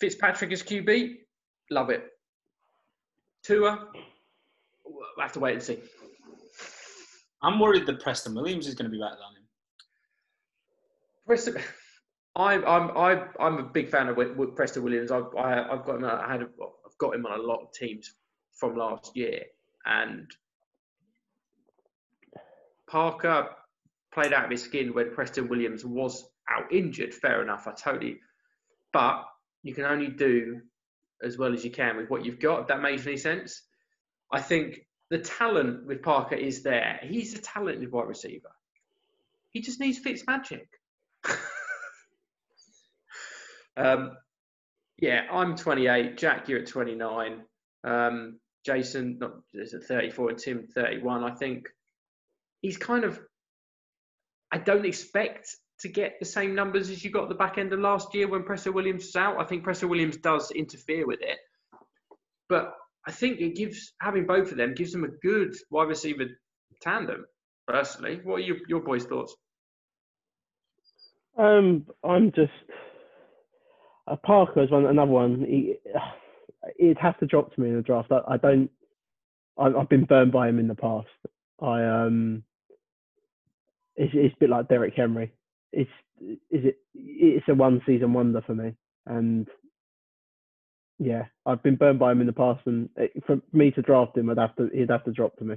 [0.00, 1.16] Fitzpatrick as QB,
[1.70, 2.04] love it.
[3.42, 3.88] Tua,
[4.84, 5.78] we'll have to wait and see.
[7.42, 9.48] I'm worried that Preston Williams is going to be better than him.
[11.26, 11.56] Preston,
[12.36, 15.10] I'm I'm I'm I'm a big fan of Preston Williams.
[15.10, 16.04] I've I, I've got him.
[16.04, 18.14] I had a, I've got him on a lot of teams
[18.54, 19.42] from last year,
[19.84, 20.30] and
[22.88, 23.48] Parker
[24.14, 27.12] played out of his skin when Preston Williams was out injured.
[27.12, 27.66] Fair enough.
[27.66, 28.20] I totally,
[28.92, 29.24] but
[29.62, 30.60] you can only do
[31.22, 32.62] as well as you can with what you've got.
[32.62, 33.62] If that makes any sense.
[34.32, 36.98] I think the talent with Parker is there.
[37.02, 38.50] He's a talented wide receiver.
[39.50, 40.68] He just needs Fitz magic.
[43.76, 44.16] um,
[44.98, 46.16] yeah, I'm 28.
[46.16, 47.42] Jack, you're at 29.
[47.84, 51.24] Um, Jason not, is at 34 and Tim 31.
[51.24, 51.68] I think
[52.60, 53.20] he's kind of.
[54.54, 57.80] I don't expect to get the same numbers as you got the back end of
[57.80, 59.40] last year when Preston Williams was out.
[59.40, 61.38] I think Preston Williams does interfere with it,
[62.48, 62.72] but
[63.04, 66.26] I think it gives having both of them gives them a good wide receiver
[66.80, 67.24] tandem.
[67.66, 69.34] Personally, what are your, your boys' thoughts?
[71.36, 72.52] Um, I'm just
[74.06, 75.44] uh, Parker is one another one.
[75.48, 75.78] He,
[76.78, 78.12] he'd have to drop to me in the draft.
[78.12, 78.70] I, I don't.
[79.58, 81.08] I, I've been burned by him in the past.
[81.60, 82.44] I um.
[83.96, 85.32] It's it's a bit like Derrick Henry.
[85.72, 85.90] It's
[86.20, 88.74] is it it's a one season wonder for me,
[89.06, 89.48] and
[90.98, 94.16] yeah, I've been burned by him in the past, and it, for me to draft
[94.16, 95.56] him, I'd have to he'd have to drop to me.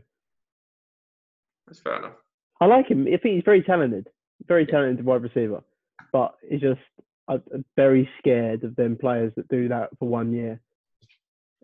[1.67, 2.13] That's fair enough.
[2.59, 3.07] I like him.
[3.07, 4.07] I think he's very talented,
[4.47, 5.63] very talented wide receiver.
[6.11, 6.79] But it's just
[7.27, 10.59] I'm very scared of them players that do that for one year,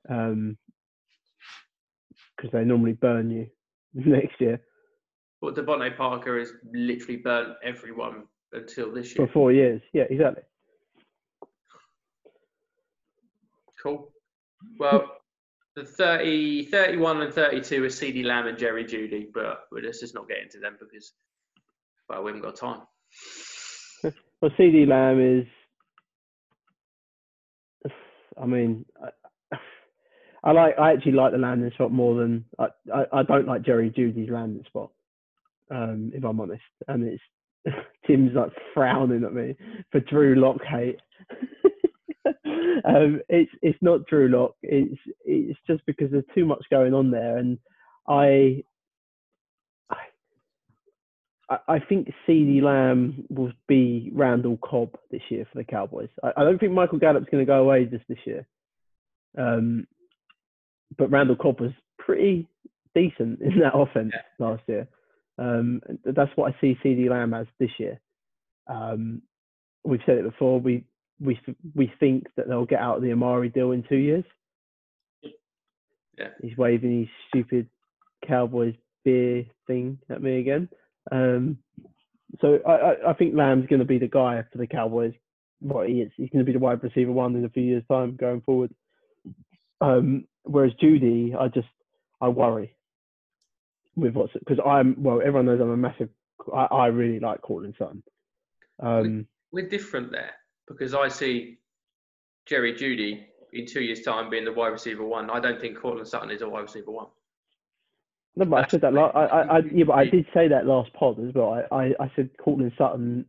[0.10, 0.58] um,
[2.36, 3.48] because they normally burn you
[3.94, 4.60] next year
[5.44, 8.24] But DeVante Parker has literally burnt everyone
[8.54, 9.28] until this year.
[9.28, 9.82] for four years.
[9.92, 10.44] Yeah, exactly.
[13.84, 14.10] Cool.
[14.80, 15.18] Well,
[15.76, 20.30] the 30, 31 and 32 are CeeDee Lamb and Jerry Jeudy, but let's just not
[20.30, 21.12] get into them because,
[22.08, 22.82] well, we haven't got time.
[24.42, 25.48] Well, CeeDee Lamb is.
[28.42, 29.58] I mean, I,
[30.44, 30.78] I like.
[30.78, 32.68] I actually like the landing spot more than I.
[32.94, 34.92] I, I don't like Jerry Jeudy's landing spot.
[35.74, 37.24] Um, if I'm honest, and it's
[38.08, 39.56] Tim's like frowning at me
[39.92, 41.00] for Drew Lock hate.
[42.86, 44.56] um, it's it's not Drew Lock.
[44.62, 47.58] It's it's just because there's too much going on there, and
[48.08, 48.64] I
[51.50, 56.10] I, I think CeeDee Lamb will be Randall Cobb this year for the Cowboys.
[56.24, 58.48] I, I don't think Michael Gallup's going to go away just this year.
[59.38, 59.88] Um,
[60.98, 62.48] but Randall Cobb was pretty
[62.96, 64.88] decent in that offense last year.
[65.38, 68.00] Um, that's what I see CeeDee Lamb as this year.
[68.68, 69.22] Um,
[69.84, 70.60] we've said it before.
[70.60, 70.86] We
[71.20, 71.40] we
[71.76, 74.26] we think that they'll get out of the Amari deal in two years.
[76.18, 76.28] Yeah.
[76.42, 77.68] He's waving his stupid
[78.28, 80.70] Cowboys beer thing at me again.
[81.12, 81.58] Um,
[82.40, 85.14] so I, I, I think Lamb's going to be the guy for the Cowboys.
[85.60, 87.84] What he is, he's going to be the wide receiver one in a few years'
[87.90, 88.74] time going forward.
[89.82, 91.68] Um, whereas Jeudy, I just
[92.22, 92.76] I worry
[93.96, 95.20] with what's because I'm well.
[95.20, 96.10] Everyone knows I'm a massive.
[96.54, 98.04] I, I really like Courtland Sutton.
[98.80, 100.32] Um, We're different there
[100.68, 101.60] because I see
[102.46, 105.30] Jerry Jeudy in two years' time being the wide receiver one.
[105.30, 107.08] I don't think Courtland Sutton is a wide receiver one.
[108.36, 108.94] No, but I said that.
[108.94, 111.64] la- I, I, I, yeah, but I did say that last pod as well.
[111.72, 113.26] I, I, I said Courtland Sutton,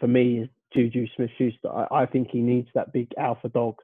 [0.00, 1.70] for me, is Juju Smith-Schuster.
[1.72, 3.76] I, I think he needs that big alpha dog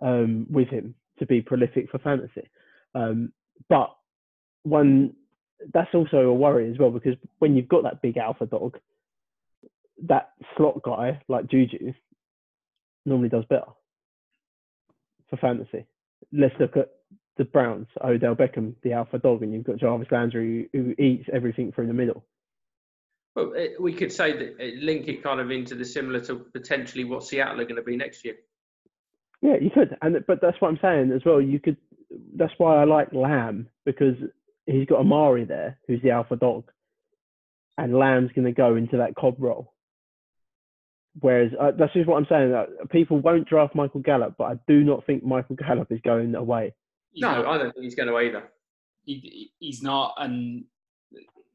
[0.00, 2.48] um, with him to be prolific for fantasy.
[2.94, 3.32] Um,
[3.68, 3.90] but
[4.64, 5.14] when
[5.72, 8.78] that's also a worry as well because when you've got that big alpha dog,
[10.06, 11.92] that slot guy like Juju
[13.04, 13.66] normally does better
[15.30, 15.86] for fantasy.
[16.32, 16.90] Let's look at
[17.36, 21.28] the Browns, Odell Beckham, the alpha dog, and you've got Jarvis Landry who, who eats
[21.32, 22.24] everything through the middle.
[23.34, 26.36] Well, eh, we could say that eh, link it kind of into the similar to
[26.36, 28.34] potentially what Seattle are going to be next year.
[29.40, 31.40] Yeah, you could, and but that's what I'm saying as well.
[31.40, 31.76] You could.
[32.36, 34.14] That's why I like Lamb because
[34.66, 36.64] he's got Amari there, who's the alpha dog,
[37.78, 39.72] and Lamb's going to go into that Cobb role.
[41.20, 42.52] Whereas uh, that's just what I'm saying.
[42.52, 46.34] That people won't draft Michael Gallup, but I do not think Michael Gallup is going
[46.34, 46.74] away.
[47.16, 48.44] No, I don't think he's going to either.
[49.04, 50.14] he, he's not.
[50.16, 50.64] And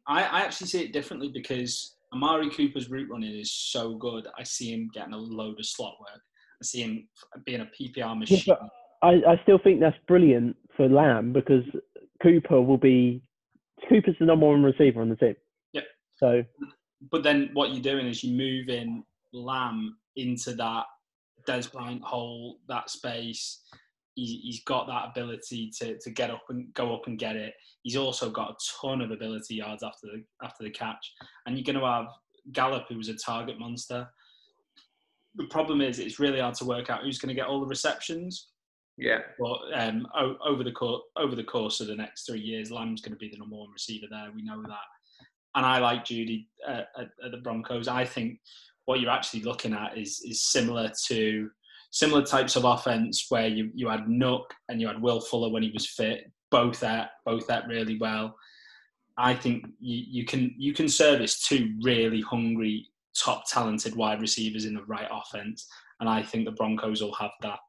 [0.08, 4.28] I, I actually see it differently because Amari Cooper's route running is so good.
[4.38, 6.22] I see him getting a load of slot work.
[6.62, 7.08] I see him
[7.46, 8.44] being a PPR machine.
[8.48, 8.60] but-
[9.04, 11.64] I, I still think that's brilliant for Lamb because
[12.22, 13.22] Cooper will be
[13.88, 15.36] Cooper's the number one receiver on the team.
[15.74, 15.84] Yep.
[16.18, 16.44] So
[17.12, 19.04] But then what you're doing is you're moving
[19.34, 20.86] Lamb into that
[21.48, 23.62] Dez Bryant hole, that space.
[24.16, 27.54] He, he's got that ability to, to get up and go up and get it.
[27.84, 31.14] He's also got a ton of ability yards after the after the catch.
[31.46, 32.08] And you're going to have
[32.52, 34.08] Gallup, who's a target monster.
[35.36, 37.68] The problem is, it's really hard to work out who's going to get all the
[37.68, 38.48] receptions.
[38.98, 39.20] Yeah.
[39.40, 43.02] But um, o- over the course over the course of the next three years, Lamb's
[43.02, 44.32] going to be the number one receiver there.
[44.36, 44.88] We know that.
[45.56, 47.88] And I like Jeudy uh, at, at the Broncos.
[47.88, 48.40] I think
[48.86, 51.50] what you're actually looking at is is similar to
[51.92, 55.64] similar types of offense where you, you had Nuk and you had Will Fuller when
[55.64, 58.36] he was fit, both at both at really well.
[59.18, 64.66] I think you, you can you can service two really hungry, top talented wide receivers
[64.66, 65.68] in the right offense,
[66.00, 67.60] and I think the Broncos will have that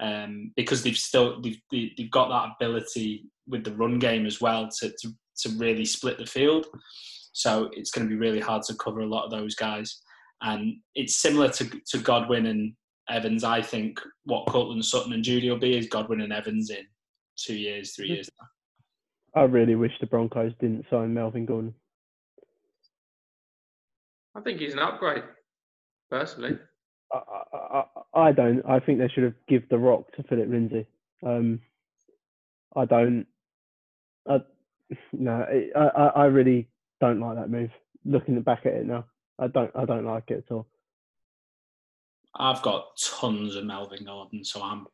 [0.00, 4.68] um, because they've still they've, they've got that ability with the run game as well
[4.80, 6.66] to, to to really split the field.
[7.32, 10.00] So it's going to be really hard to cover a lot of those guys,
[10.42, 12.74] and it's similar to to Godwin and
[13.08, 16.86] Evans, I think what Courtland Sutton and Jeudy will be is Godwin and Evans in
[17.36, 18.30] two years, three years.
[19.34, 21.74] I really wish the Broncos didn't sign Melvin Gordon.
[24.36, 25.24] I think he's an upgrade,
[26.10, 26.58] personally.
[27.12, 27.20] I,
[27.52, 27.84] I,
[28.14, 28.62] I don't.
[28.68, 30.86] I think they should have give the rock to Philip Lindsay.
[31.24, 31.60] Um,
[32.76, 33.26] I don't.
[34.28, 34.38] I,
[35.12, 35.46] no,
[35.76, 36.68] I, I, really
[37.00, 37.70] don't like that move.
[38.04, 39.04] Looking back at it now,
[39.38, 39.70] I don't.
[39.74, 40.66] I don't like it at all.
[42.36, 42.86] I've got
[43.20, 44.86] tons of Melvin Gordon, so I'm.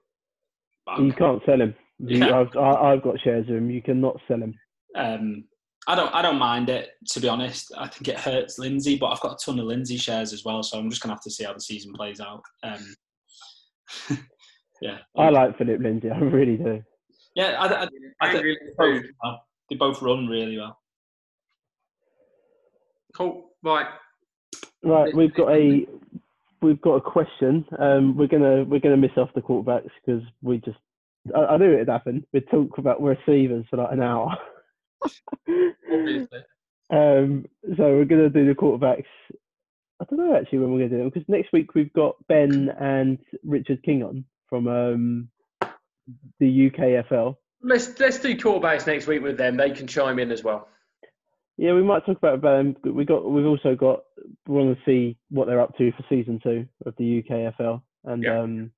[0.86, 1.74] I'm You can't sell him.
[1.98, 2.40] You, Yeah.
[2.40, 3.70] I've, I, I've got shares of him.
[3.70, 4.54] You cannot sell him.
[4.94, 5.44] um,
[5.86, 6.14] I don't.
[6.14, 7.72] I don't mind it to be honest.
[7.76, 10.62] I think it hurts Lindsay, but I've got a ton of Lindsay shares as well,
[10.62, 12.42] so I'm just gonna have to see how the season plays out.
[12.62, 12.94] Um,
[14.80, 16.10] yeah, I like Philip Lindsay.
[16.10, 16.82] I really do.
[17.34, 17.56] yeah.
[17.58, 17.82] I, I,
[18.20, 19.44] I think Angry they both, well.
[19.68, 20.78] they both run really well.
[23.14, 23.50] Cool.
[23.62, 23.86] Right.
[24.82, 25.86] Right, we've got a
[26.62, 27.66] we've got a question.
[27.78, 30.78] Um, we're gonna we're gonna miss off the quarterbacks because we just
[31.34, 32.26] I, I knew it'd happen.
[32.32, 34.36] We'd talk about receivers for like an hour.
[35.92, 36.38] Obviously.
[36.90, 37.44] um,
[37.76, 39.04] so we're gonna do the quarterbacks.
[40.00, 42.68] I don't know actually when we're gonna do them because next week we've got Ben
[42.80, 45.28] and Richard King on from um,
[46.38, 47.36] the UKFL.
[47.62, 49.56] Let's let's do quarterbacks next week with them.
[49.56, 50.68] They can chime in as well.
[51.58, 52.74] Yeah, we might talk about them.
[52.82, 54.00] We got we've also got
[54.46, 58.22] we want to see what they're up to for season two of the UKFL, and
[58.22, 58.40] Yeah.
[58.40, 58.70] um,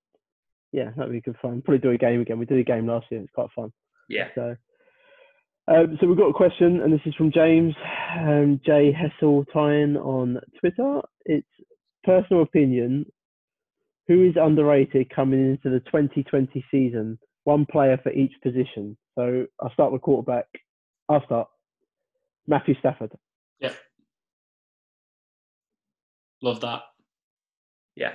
[0.73, 1.62] yeah, that'd be good fun.
[1.62, 2.41] Probably do a game again.
[2.41, 3.20] We did a game last year.
[3.20, 3.73] It's quite fun.
[4.09, 4.29] Yeah.
[4.35, 4.57] So,
[5.69, 7.75] um, so we've got a question, and this is from James
[8.19, 11.01] um, J Hesseltine on Twitter.
[11.25, 11.47] It's
[12.05, 13.07] personal opinion.
[14.09, 17.19] Who is underrated coming into the 2020 season?
[17.45, 18.97] One player for each position.
[19.15, 20.47] So I'll start with quarterback.
[21.09, 21.49] I'll start.
[22.49, 23.13] Matthew Stafford.
[23.61, 23.73] Yeah.
[26.43, 26.83] Love that.
[27.95, 28.13] Yeah.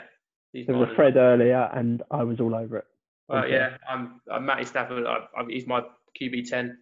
[0.51, 2.85] He's There was a as thread earlier, and I was all over it.
[3.29, 3.43] well.
[3.43, 3.53] Okay.
[3.53, 5.05] yeah, I'm, I'm Matty Stafford.
[5.05, 5.81] I, I, he's my
[6.21, 6.77] QB ten.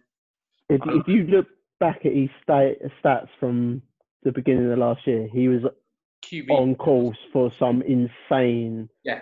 [0.68, 1.46] If, Um, if you look
[1.78, 3.82] back at his sta- stats from
[4.22, 5.62] the beginning of the last year, he was
[6.22, 6.50] QB.
[6.50, 9.20] on course for some insane Yeah.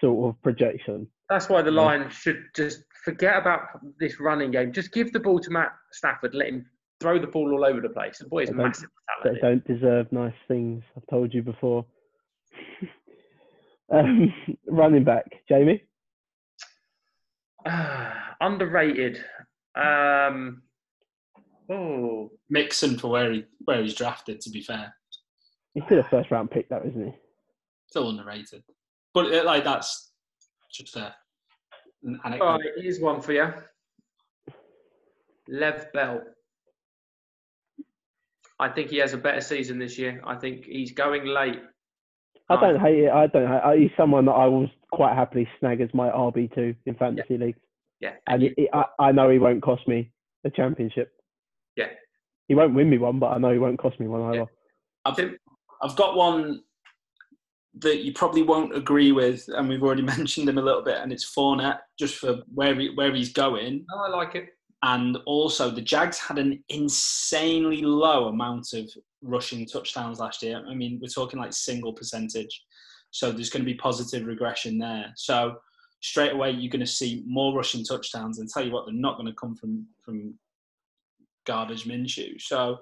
[0.00, 1.08] sort of projection.
[1.28, 1.70] That's why the.
[1.70, 4.72] Lions should just forget about this running game.
[4.72, 6.34] Just give the ball to Matt Stafford.
[6.34, 6.70] Let him
[7.00, 8.18] throw the ball all over the place.
[8.18, 8.90] The boy is massive
[9.24, 10.84] They don't deserve nice things.
[10.96, 11.86] I've told you before.
[13.90, 14.32] um,
[14.66, 15.84] running back, Jamie.
[18.40, 19.18] Underrated.
[19.74, 20.62] Um,
[21.70, 24.40] oh, Mixon for where he where he's drafted.
[24.42, 24.94] To be fair,
[25.74, 27.12] He's still a first round pick, though, isn't he?
[27.88, 28.62] still underrated.
[29.14, 30.12] But uh, like that's
[30.72, 31.14] just a
[32.02, 32.44] an anecdote.
[32.46, 32.60] right.
[32.76, 33.52] Here's one for you.
[35.48, 36.22] Lev Bell.
[38.58, 40.22] I think he has a better season this year.
[40.26, 41.60] I think he's going late.
[42.48, 43.10] I don't hate it.
[43.10, 43.46] I don't.
[43.46, 46.94] Hate, I- he's someone that I will quite happily snag as my RB two in
[46.94, 47.58] fantasy leagues,
[48.00, 48.14] Yeah.
[48.26, 50.10] and you- it, it, I, I know he won't cost me
[50.44, 51.12] a championship.
[52.48, 52.54] Yeah.
[52.54, 54.46] He won't win me one, but I know he won't cost me one either.
[55.04, 55.32] I think
[55.82, 56.62] I've got one
[57.78, 61.12] that you probably won't agree with, and we've already mentioned him a little bit, and
[61.12, 63.84] it's Fournette, just for where he, where he's going.
[63.88, 64.48] No, I like it.
[64.82, 68.90] And also, the Jags had an insanely low amount of
[69.22, 70.62] rushing touchdowns last year.
[70.68, 72.62] I mean, we're talking like single percentage.
[73.10, 75.12] So there's going to be positive regression there.
[75.16, 75.56] So
[76.00, 78.38] straight away, you're going to see more rushing touchdowns.
[78.38, 80.34] And tell you what, they're not going to come from from
[81.46, 82.40] garbage Minshew.
[82.40, 82.78] So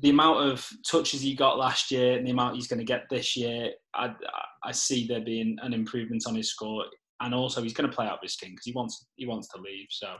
[0.00, 3.04] the amount of touches he got last year and the amount he's going to get
[3.10, 4.14] this year, I,
[4.62, 6.84] I see there being an improvement on his score,
[7.20, 9.60] and also he's going to play out his skin because he wants he wants to
[9.60, 9.86] leave.
[9.90, 10.14] So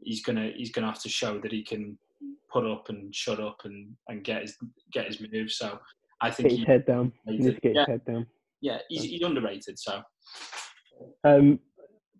[0.00, 1.98] he's gonna he's gonna have to show that he can
[2.52, 4.56] put up and shut up and, and get his
[4.92, 5.50] get his move.
[5.50, 5.78] So
[6.20, 7.12] I think Get his he, head down.
[7.26, 7.80] He needs to get Yeah.
[7.82, 8.26] his head down.
[8.60, 9.78] yeah he's, he's underrated.
[9.78, 10.02] So
[11.24, 11.60] Um,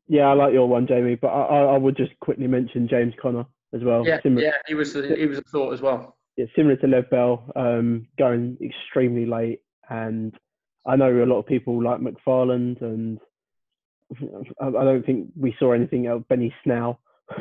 [0.09, 3.14] Yeah, I like your one, Jamie, but I, I, I would just quickly mention James
[3.20, 3.44] Conner
[3.74, 4.06] as well.
[4.06, 6.16] Yeah, similar, yeah, he was he was a thought as well.
[6.36, 9.60] yeah, similar to Lev Bell, um, going extremely late.
[9.88, 10.34] And
[10.86, 13.18] I know a lot of people like McFarland, and
[14.60, 17.00] I, I don't think we saw anything of Benny Snell.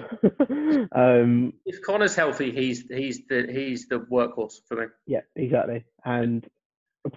[0.96, 4.86] um, If Conner's healthy, he's he's the he's the workhorse for me.
[5.08, 5.84] yeah, exactly.
[6.06, 6.46] And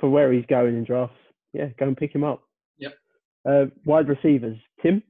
[0.01, 1.17] for where he's going in drafts,
[1.53, 2.43] yeah, go and pick him up.
[2.79, 2.95] Yep.
[3.47, 5.03] Uh, wide receivers, Tim.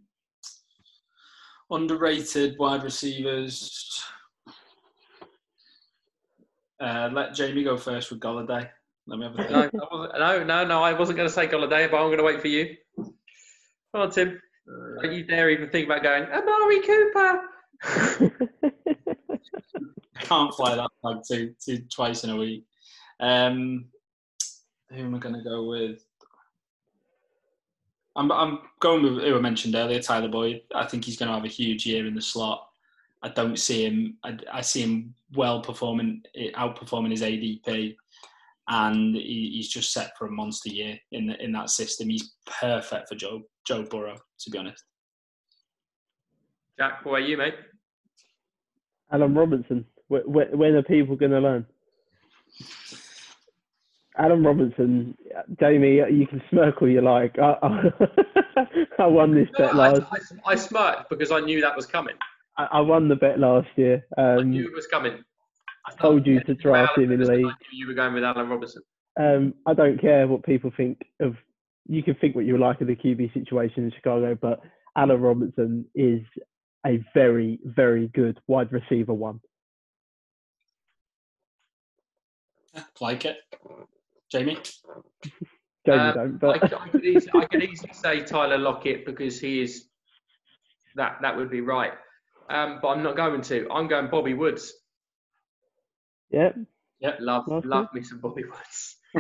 [1.73, 4.05] Underrated wide receivers.
[6.79, 8.69] Uh, let Jamie go first with Golladay.
[9.07, 9.73] Let me have a think.
[9.75, 10.83] No, no, no, no.
[10.83, 12.77] I wasn't going to say Golladay, but I'm going to wait for you.
[12.97, 13.15] Come
[13.95, 14.39] on, Tim.
[15.01, 17.41] Don't you dare even think about going Amari Cooper.
[20.21, 22.65] Can't fly that flag two, two, twice in a week.
[23.19, 23.87] Um,
[24.91, 26.05] who am I going to go with?
[28.15, 30.63] I'm, I'm going with who I mentioned earlier, Tyler Boyd.
[30.75, 32.69] I think he's going to have a huge year in the slot.
[33.23, 34.19] I don't see him.
[34.25, 36.23] I, I see him well performing,
[36.57, 37.97] outperforming his ADP,
[38.69, 42.09] and he, he's just set for a monster year in the, in that system.
[42.09, 44.83] He's perfect for Joe Joe Burrow, to be honest.
[46.79, 47.55] Jack, what are you, mate?
[49.13, 49.87] Allen Robinson.
[50.11, 51.67] Wh- wh- When are people going to learn?
[54.19, 55.17] Allen Robinson,
[55.59, 57.39] Jamie, you can smirk all you like.
[57.39, 57.91] I, I,
[58.99, 60.03] I won this bet No, I, last.
[60.47, 62.15] I, I smirked because I knew that was coming.
[62.59, 64.05] I, I won the bet last year.
[64.19, 65.23] I Um, knew it was coming.
[65.87, 67.55] I told you to draft Allen him in Robinson, league.
[67.73, 68.83] You were going with Allen Robinson.
[69.19, 71.35] um, I don't care what people think of.
[71.89, 74.61] You can think what you like of the QB situation in Chicago, but
[74.97, 76.21] Allen Robinson is
[76.87, 79.41] a very, very good wide receiver one.
[83.01, 83.37] Like it,
[84.33, 84.59] Jamie.
[85.87, 89.39] Jamie Um, don't, I, but I, could easily, I could easily say Tyler Lockett because
[89.39, 89.89] he is
[90.95, 91.93] that that would be right.
[92.49, 93.69] Um, but I'm not going to.
[93.71, 94.73] I'm going Bobby Woods.
[97.01, 97.69] yeah, Love Okay.
[97.69, 98.97] love me some Bobby Woods.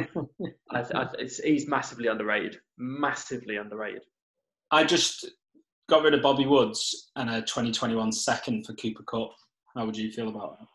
[0.70, 2.58] I, I, it's, he's massively underrated.
[2.78, 4.02] Massively underrated.
[4.70, 5.28] I just
[5.90, 9.32] got rid of Bobby Woods and a 2021 second for Cooper Kupp.
[9.74, 10.68] How would you feel about that?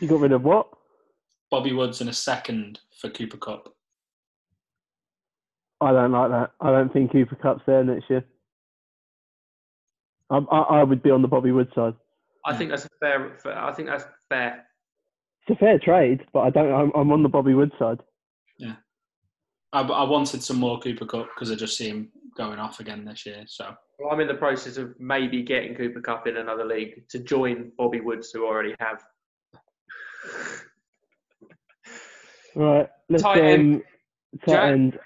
[0.00, 0.68] you got rid of what?
[1.52, 3.74] Bobby Woods and a second for Cooper Kupp.
[5.82, 6.52] I don't like that.
[6.62, 8.24] I don't think Cooper Kupp's there next year.
[10.30, 11.92] I, I, I would be on the Bobby Woods side.
[12.46, 13.36] I think that's a fair.
[13.42, 14.64] fair- I think that's fair.
[15.46, 16.72] It's a fair trade, but I don't.
[16.72, 18.00] I'm, I'm on the Bobby Woods side.
[18.56, 18.76] Yeah,
[19.74, 23.04] I, I wanted some more Cooper Kupp because I just see him going off again
[23.04, 23.44] this year.
[23.46, 27.18] So Well, I'm in the process of maybe getting Cooper Kupp in another league to
[27.18, 29.04] join Bobby Woods, who already have.
[32.54, 33.76] Right, let's Tight end.
[33.76, 33.82] um,
[34.46, 34.72] tight Jack?
[34.72, 34.98] end.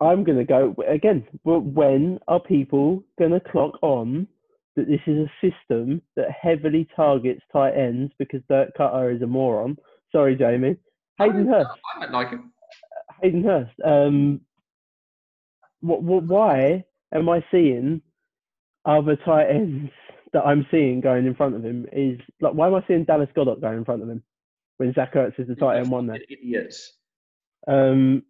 [0.00, 1.26] I'm gonna go again.
[1.44, 4.26] When are people gonna clock on
[4.74, 9.26] that this is a system that heavily targets tight ends because Dirk Koetter is a
[9.26, 9.76] moron?
[10.10, 10.76] Sorry, Jamie.
[11.18, 11.70] Hayden Hurst.
[11.96, 12.52] I don't like him.
[13.22, 13.72] Hayden Hurst.
[13.84, 14.40] Um,
[15.80, 18.02] what, what, why am I seeing
[18.84, 19.90] other tight ends
[20.32, 21.86] that I'm seeing going in front of him?
[21.92, 24.22] Is like, why am I seeing Dallas Goedert going in front of him
[24.82, 26.18] when Zach Ertz is the tight end one there?
[26.28, 26.94] Idiots.
[27.68, 28.24] Um,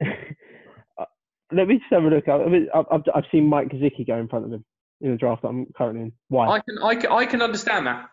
[0.00, 2.28] let me just have a look.
[2.28, 4.64] I mean, I've, I've, I've seen Mike Gesicki go in front of him
[5.00, 6.12] in the draft that I'm currently in.
[6.28, 6.46] Why?
[6.48, 8.08] I can, I can, I can understand that.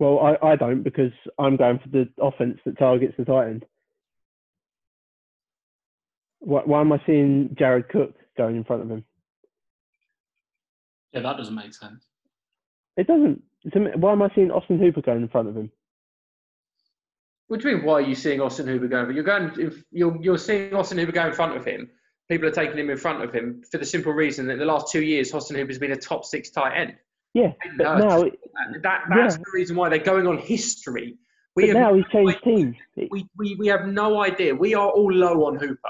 [0.00, 3.64] well, I, I don't because I'm going for the offense that targets the tight end.
[6.40, 9.04] Why, why am I seeing Jared Cook going in front of him?
[11.12, 12.04] yeah, that doesn't make sense.
[12.96, 13.42] It doesn't.
[13.72, 15.70] to me- Why am I seeing Austin Hooper going in front of him?
[17.48, 17.84] What do you mean?
[17.84, 19.14] Why are you seeing Austin Hooper going?
[19.14, 19.52] You're going.
[19.58, 21.88] If you're you're seeing Austin Hooper go in front of him.
[22.28, 24.64] People are taking him in front of him for the simple reason that in the
[24.64, 26.94] last two years, Austin Hooper's been a top six tight end.
[27.34, 28.38] Yeah, Hayden uh, but now, it-
[28.82, 29.42] that that's Yeah.
[29.44, 31.16] the reason why they're going on history.
[31.54, 32.76] We but have now he's no changed idea- teams.
[33.12, 34.54] We, we we have no idea.
[34.56, 35.88] We are all low on Hooper,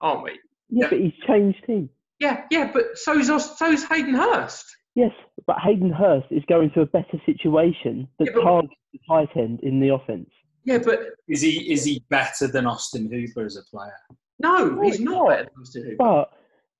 [0.00, 0.38] aren't we?
[0.70, 0.88] yeah, yeah.
[0.90, 1.90] but he's changed teams.
[2.20, 2.70] Yeah, yeah.
[2.72, 3.26] But so's
[3.58, 4.64] so's Hayden Hurst.
[4.94, 5.12] Yes,
[5.48, 9.60] but Hayden Hurst is going to a better situation that Yeah, targets the tight end
[9.64, 10.30] in the offense.
[10.66, 13.92] Yeah, but Is he is he better than Austin Hooper as a player?
[14.38, 15.28] no, No, he's he's not not.
[15.28, 15.96] better than Austin Hooper.
[15.98, 16.30] But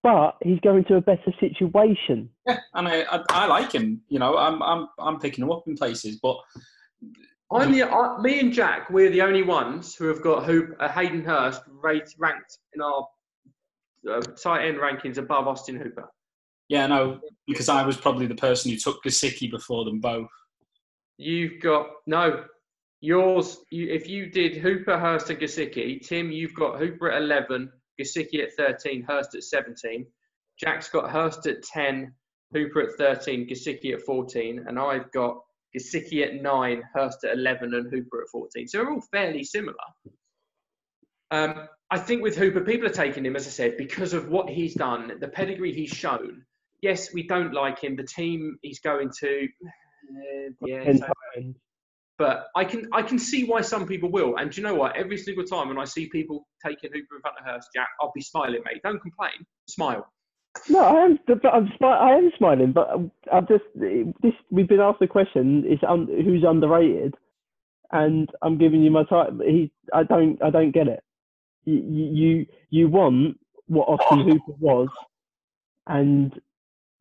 [0.02, 2.28] but he's going to a better situation.
[2.46, 4.02] Yeah, and I, I, I like him.
[4.08, 6.36] You know, I'm I'm I'm picking him up in places, but
[7.52, 8.90] I'm the uh, me and Jack.
[8.90, 13.06] We're the only ones who have got Hoop, uh, Hayden Hurst rate, ranked in our
[14.10, 16.08] uh, tight end rankings above Austin Hooper.
[16.68, 20.28] yeah, no, because I was probably the person who took Gesicki before them both.
[21.18, 22.44] You've got no.
[23.00, 27.70] Yours, you, if you did Hooper, Hurst, and Gesicki, Tim, you've got Hooper at 11,
[28.00, 30.06] Gesicki at 13, Hurst at 17.
[30.58, 32.12] Jack's got Hurst at 10,
[32.52, 35.38] Hooper at 13, Gesicki at 14, and I've got
[35.76, 38.68] Gesicki at 9, Hurst at 11, and Hooper at 14.
[38.68, 39.74] So we're all fairly similar.
[41.30, 44.48] Um, I think with Hooper, people are taking him, as I said, because of what
[44.48, 46.44] he's done, the pedigree he's shown.
[46.80, 47.96] Yes, we don't like him.
[47.96, 49.48] The team he's going to,
[50.10, 51.54] uh, yeah, so-.
[52.18, 54.36] But I can I can see why some people will.
[54.36, 54.96] And do you know what?
[54.96, 58.12] Every single time when I see people taking Hooper in front of Hurst, Jack, I'll
[58.14, 58.80] be smiling, mate.
[58.82, 59.44] Don't complain.
[59.68, 60.10] Smile.
[60.70, 61.18] No, I am.
[61.52, 62.72] I'm, I am smiling.
[62.72, 64.32] But I'm- I'm just this.
[64.50, 67.14] We've been asked the question: is un, who's underrated?
[67.92, 69.40] And I'm giving you my time.
[69.40, 69.70] He.
[69.92, 70.42] I don't.
[70.42, 71.02] I don't get it.
[71.64, 71.74] You.
[71.74, 72.46] You.
[72.70, 74.88] You want what Austin Hooper was,
[75.86, 76.32] and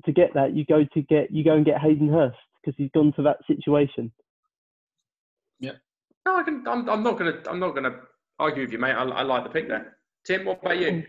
[0.05, 1.31] to get that, you go to get.
[1.31, 4.11] You go and get Hayden Hurst because he's gone to that situation.
[6.25, 6.67] No, I can.
[6.67, 7.39] I'm, I'm not gonna.
[7.47, 7.99] I'm not gonna
[8.39, 8.93] argue with you, mate.
[8.93, 9.97] I, I like the pick there.
[10.25, 11.03] Tim, what about you?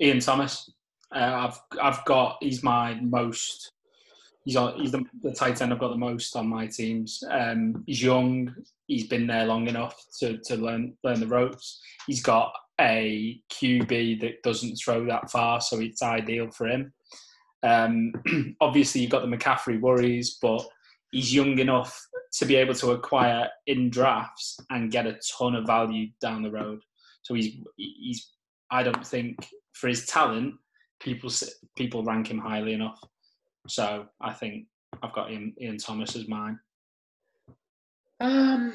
[0.00, 0.70] Ian Thomas.
[1.14, 3.72] Uh, I've I've got he's my most.
[4.44, 7.22] He's on, he's the, the tight end I've got the most on my teams.
[7.30, 8.54] Um, he's young.
[8.86, 11.80] He's been there long enough to, to learn learn the ropes.
[12.06, 16.92] He's got a QB that doesn't throw that far, so it's ideal for him.
[17.62, 18.12] Um,
[18.60, 20.64] obviously, you've got the McCaffrey worries, but
[21.10, 21.98] he's young enough
[22.34, 26.50] to be able to acquire in drafts and get a ton of value down the
[26.50, 26.80] road.
[27.22, 28.32] So he's he's.
[28.70, 29.36] I don't think
[29.72, 30.54] for his talent,
[31.00, 31.30] people
[31.76, 33.00] people rank him highly enough.
[33.66, 34.66] So I think
[35.02, 36.58] I've got Ian, Ian Thomas as mine.
[38.20, 38.72] Um.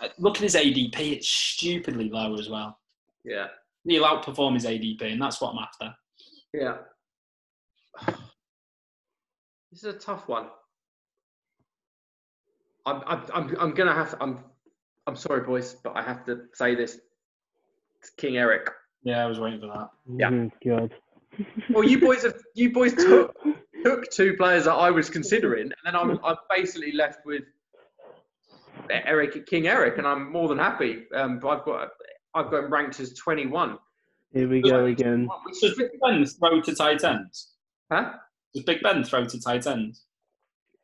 [0.00, 2.78] Uh, Look at his ADP; it's stupidly low as well.
[3.24, 3.48] Yeah.
[3.84, 5.94] He'll outperform his ADP, and that's what I'm after.
[6.52, 6.76] Yeah.
[9.72, 10.46] This is a tough one.
[12.86, 13.02] I'm.
[13.06, 13.22] I'm.
[13.32, 14.10] I'm, I'm gonna have.
[14.10, 14.40] To, I'm.
[15.06, 16.98] I'm sorry, boys, but I have to say this.
[18.00, 18.70] It's King Eric.
[19.02, 19.90] Yeah, I was waiting for that.
[20.06, 20.30] Yeah.
[20.30, 20.94] Oh, God.
[21.70, 22.34] Well, you boys have.
[22.54, 23.34] You boys took
[23.84, 26.18] took two players that I was considering, and then I'm.
[26.24, 27.44] I'm basically left with
[28.90, 31.04] Eric King Eric, and I'm more than happy.
[31.14, 31.88] Um, but I've got.
[32.34, 33.78] I've got him ranked as 21.
[34.32, 35.28] Here we go again.
[35.44, 37.54] Which Does Big Ben throw to tight ends?
[37.90, 38.12] huh?
[38.54, 40.04] Does Big Ben throw to tight ends?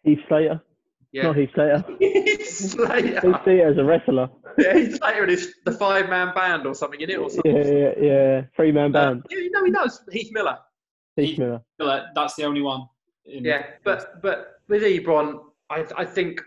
[0.03, 0.61] Heath Slater.
[1.17, 1.23] Yeah.
[1.23, 1.85] Not Heath Slater.
[2.45, 3.21] Slater.
[3.23, 4.29] Heath Slater as a wrestler.
[4.59, 7.57] Yeah, he's Slater and his, the five man band or something in it or something.
[7.57, 8.41] Yeah, yeah, yeah.
[8.55, 9.27] Three man Uh, band.
[9.31, 10.03] yeah, no, he does.
[10.13, 10.59] Heath Miller.
[11.17, 11.63] Heath Miller.
[11.79, 12.83] Miller, That's the only one.
[13.25, 15.41] in- Yeah, but but with Ebron,
[15.71, 16.43] I I think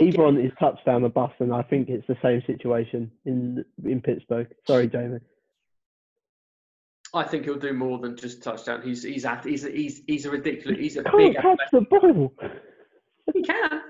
[0.00, 4.48] Ebron is touchdown the bus, and I think it's the same situation in in Pittsburgh.
[4.66, 5.18] Sorry, Jamie.
[7.12, 8.80] I think he'll do more than just touchdown.
[8.82, 10.78] He's he's at, he's he's he's a ridiculous.
[10.78, 11.34] He's a Can't big.
[11.36, 12.34] catch athletic- the ball.
[13.32, 13.82] He can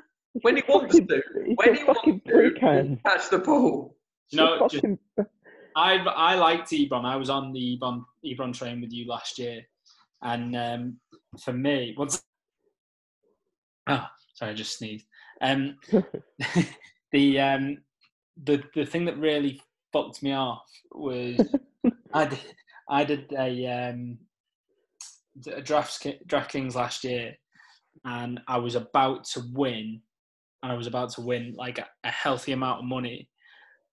[0.43, 1.22] when he He's wants fucking- to.
[1.57, 3.01] When a he wants to, prick he'll hand.
[3.05, 3.97] catch the ball.
[4.30, 4.85] You know, just,
[5.76, 7.05] I I liked Ebron.
[7.05, 9.62] I was on the Ebron Ebron train with you last year,
[10.22, 10.97] and um,
[11.43, 12.22] for me, once
[13.89, 15.07] oh sorry, I just sneezed.
[15.41, 15.76] Um,
[17.12, 17.78] the um,
[18.45, 19.61] the the thing that really
[19.93, 20.62] fucked me off
[20.93, 21.41] was
[22.12, 22.41] I did
[22.89, 24.18] I did a um,
[25.53, 27.35] a draft DraftKings last year,
[28.05, 30.00] and I was about to win,
[30.62, 33.28] and I was about to win like a, a healthy amount of money,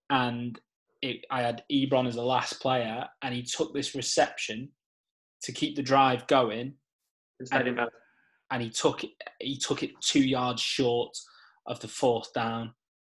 [0.10, 0.60] and
[1.02, 4.70] it, I had Ebron as the last player, and he took this reception
[5.44, 6.74] to keep the drive going,
[7.80, 7.90] of
[8.52, 11.16] and he took it, he took it two yards short
[11.68, 12.74] of the fourth down.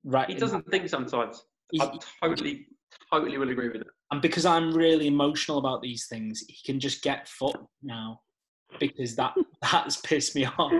[0.05, 1.43] Right, he doesn't think sometimes.
[1.71, 2.67] he- I totally
[3.11, 3.87] totally will agree with it.
[4.11, 8.19] and because I'm really emotional about these things, he can just get foot now
[8.79, 10.73] because that that's pissed me off.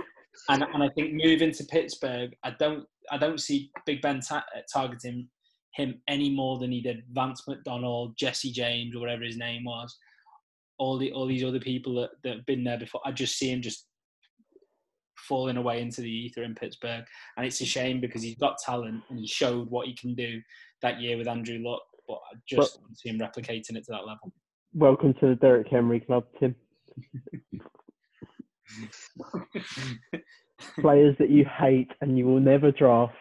[0.48, 4.44] And and I think moving to Pittsburgh, I don't I don't see Big Ben ta-
[4.56, 5.28] uh, targeting
[5.74, 9.96] him any more than he did Vance McDonald, Jesse James, or whatever his name was.
[10.78, 13.00] All the all these other people that, that have been there before.
[13.04, 13.86] I just see him just
[15.16, 17.04] falling away into the ether in Pittsburgh,
[17.36, 20.40] and it's a shame because he's got talent and he showed what he can do
[20.82, 21.82] that year with Andrew Luck.
[22.06, 24.32] But I just don't see him replicating it to that level.
[24.74, 26.54] Welcome to the Derrick Henry Club, Tim.
[30.80, 33.14] Players that you hate and you will never draft.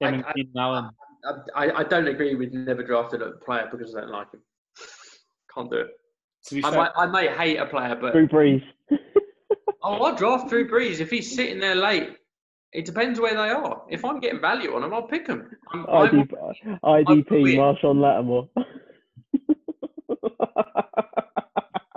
[0.00, 0.90] Him I- I- Allen.
[1.56, 4.40] I, I don't agree with never drafted a player because I don't like him.
[5.52, 5.88] Can't do it.
[6.46, 8.62] To I might, I may hate a player, but Drew Brees.
[9.82, 12.10] oh, I'll draft Drew Brees if he's sitting there late.
[12.72, 13.82] It depends where they are.
[13.90, 15.50] If I'm getting value on them, I'll pick them.
[15.72, 17.58] I'm, I'm, IDP, IDP weird.
[17.58, 18.48] Marshon Lattimore.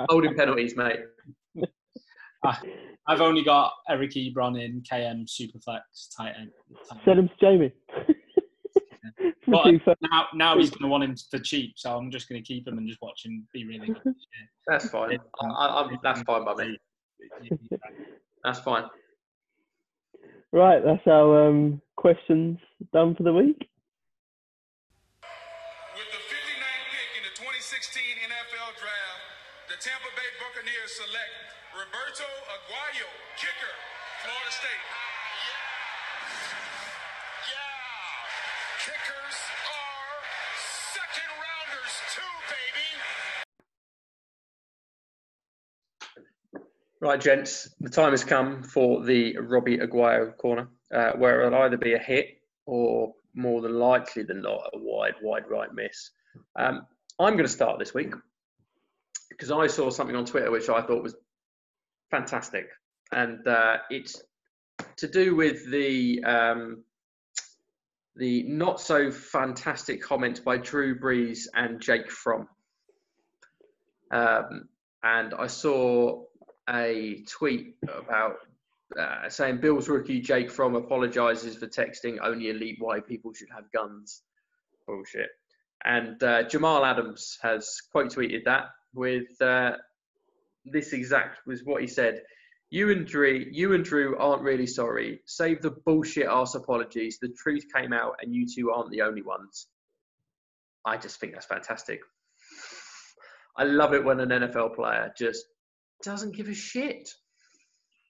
[0.10, 1.00] holding penalties, mate.
[2.44, 5.82] I've only got Eric Ebron in KM Superflex
[6.16, 6.52] tight end.
[6.90, 7.00] tight.
[7.06, 7.72] Send him to Jamie.
[9.48, 12.48] But now, now he's going to want him for cheap, so I'm just going to
[12.48, 14.14] keep him and just watch him be really good.
[14.68, 15.18] That's fine.
[15.42, 16.78] I, I, I'm, that's fine by me.
[18.44, 18.86] That's fine.
[20.54, 22.60] Right, that's our um, questions
[22.94, 23.60] done for the week.
[25.96, 29.24] With the 59th pick in the 2016 NFL Draft,
[29.68, 33.08] the Tampa Bay Buccaneers select Roberto Aguayo,
[33.40, 33.76] kicker,
[34.28, 34.84] Florida State.
[37.48, 37.72] Yeah.
[38.84, 39.40] Kickers
[39.72, 40.20] are
[40.92, 42.92] second rounders too, baby.
[47.02, 51.76] Right, gents, the time has come for the Robbie Aguayo corner, uh, where it'll either
[51.76, 52.28] be a hit
[52.68, 56.12] or more than likely than not a wide, wide right miss.
[56.56, 56.86] Um,
[57.20, 58.14] I'm going to start this week
[59.30, 61.16] because I saw something on Twitter which I thought was
[62.12, 62.68] fantastic,
[63.12, 64.22] and uh, it's
[64.98, 66.84] to do with the um,
[68.16, 72.48] the not so fantastic comments by Drew Brees and Jake Fromm.
[74.12, 74.70] Um,
[75.04, 76.26] and I saw
[76.70, 78.38] a tweet about
[79.00, 83.72] uh, saying Bill's rookie Jake Fromm apologizes for texting only elite white people should have
[83.72, 84.24] guns.
[84.88, 85.30] Bullshit.
[85.84, 89.74] And uh, Jamal Adams has quote tweeted that with uh,
[90.66, 92.22] this exact was what he said.
[92.70, 95.22] You and Drew, you and Drew aren't really sorry.
[95.26, 97.18] Save the bullshit ass apologies.
[97.22, 99.68] The truth came out, and you two aren't the only ones.
[100.86, 102.00] I just think that's fantastic.
[103.58, 105.46] I love it when an NFL player just
[106.04, 107.10] doesn't give a shit.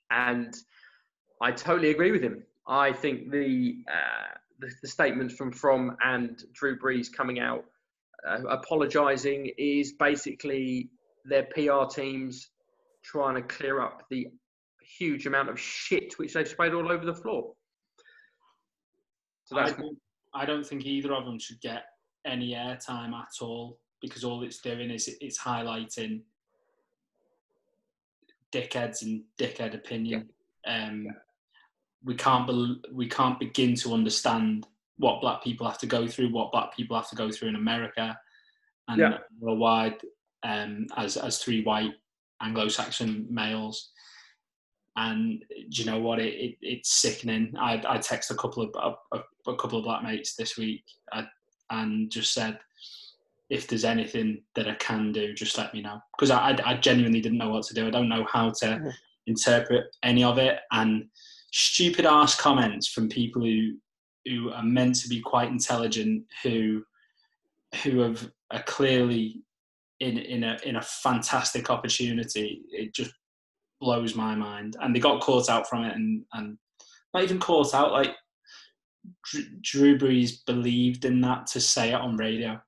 [0.10, 0.54] And
[1.42, 2.44] I totally agree with him.
[2.68, 7.66] I think the uh, the, the statements from Fromm and Drew Brees coming out
[8.28, 10.90] uh, apologising is basically
[11.26, 12.50] their PR teams
[13.04, 14.28] trying to clear up the
[15.00, 17.54] huge amount of shit which they've sprayed all over the floor.
[19.46, 19.98] So I don't,
[20.34, 21.84] I don't think either of them should get
[22.26, 26.22] any airtime at all because all it's doing is it's highlighting
[28.54, 30.30] dickheads and dickhead opinion.
[30.68, 31.08] Um,
[32.04, 34.66] we can't bel we can't begin to understand
[34.98, 37.56] what black people have to go through, what black people have to go through in
[37.56, 38.18] America
[38.88, 39.18] and Yeah.
[39.40, 39.98] worldwide
[40.44, 41.94] um, as as three white
[42.42, 43.92] Anglo-Saxon males.
[44.98, 46.20] And do you know what?
[46.20, 47.56] It, it it's sickening.
[47.58, 48.70] I I text a couple of
[49.14, 49.20] a,
[49.50, 50.84] a couple of black mates this week
[51.14, 51.24] uh,
[51.70, 52.60] and just said,
[53.52, 56.00] if there's anything that I can do, just let me know.
[56.18, 57.86] Because I, I, I genuinely didn't know what to do.
[57.86, 58.94] I don't know how to
[59.28, 60.62] interpret any of it.
[60.72, 61.06] And
[61.52, 63.74] stupid ass comments from people who
[64.26, 66.84] who are meant to be quite intelligent, who
[67.84, 69.44] who have are clearly
[70.00, 72.62] in in a in a fantastic opportunity.
[72.72, 73.12] It just
[73.82, 74.78] blows my mind.
[74.80, 76.58] And they got caught out from it, and and
[77.14, 77.92] not even caught out.
[77.92, 78.16] Like
[79.62, 82.62] Drew Brees believed in that to say it on radio.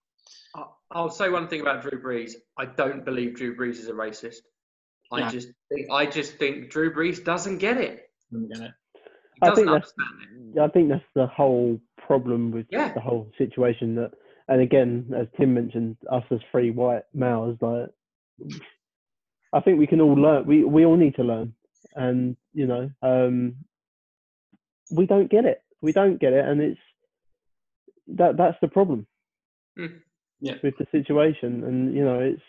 [0.93, 2.33] I- I'll say one thing about Drew Brees.
[2.57, 4.37] I don't believe Drew Brees is a racist.
[5.11, 8.09] I just think I just think Drew Brees doesn't get it.
[8.31, 8.71] Didn't get it.
[8.95, 8.99] He
[9.41, 10.59] I doesn't think that's understand it.
[10.59, 12.93] I think that's the whole problem with Yeah.
[12.93, 13.95] the whole situation.
[13.95, 14.11] That,
[14.47, 17.89] and again, as Tim mentioned, us as free white males, like,
[19.53, 20.45] I think we can all learn.
[20.45, 21.53] We we all need to learn,
[21.95, 23.55] and you know, um,
[24.91, 25.61] we don't get it.
[25.81, 26.81] We don't get it, and it's
[28.07, 29.05] that that's the problem
[29.77, 30.01] Mm.
[30.43, 30.55] Yeah.
[30.61, 31.63] with the situation.
[31.63, 32.41] And you know, it's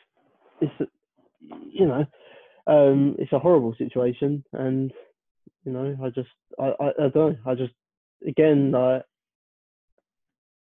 [0.61, 0.91] it's
[1.73, 2.05] you know,
[2.67, 4.93] um, it's a horrible situation, and
[5.65, 7.37] you know, I just, I, I, I don't know.
[7.47, 7.73] I just,
[8.27, 9.03] again, like,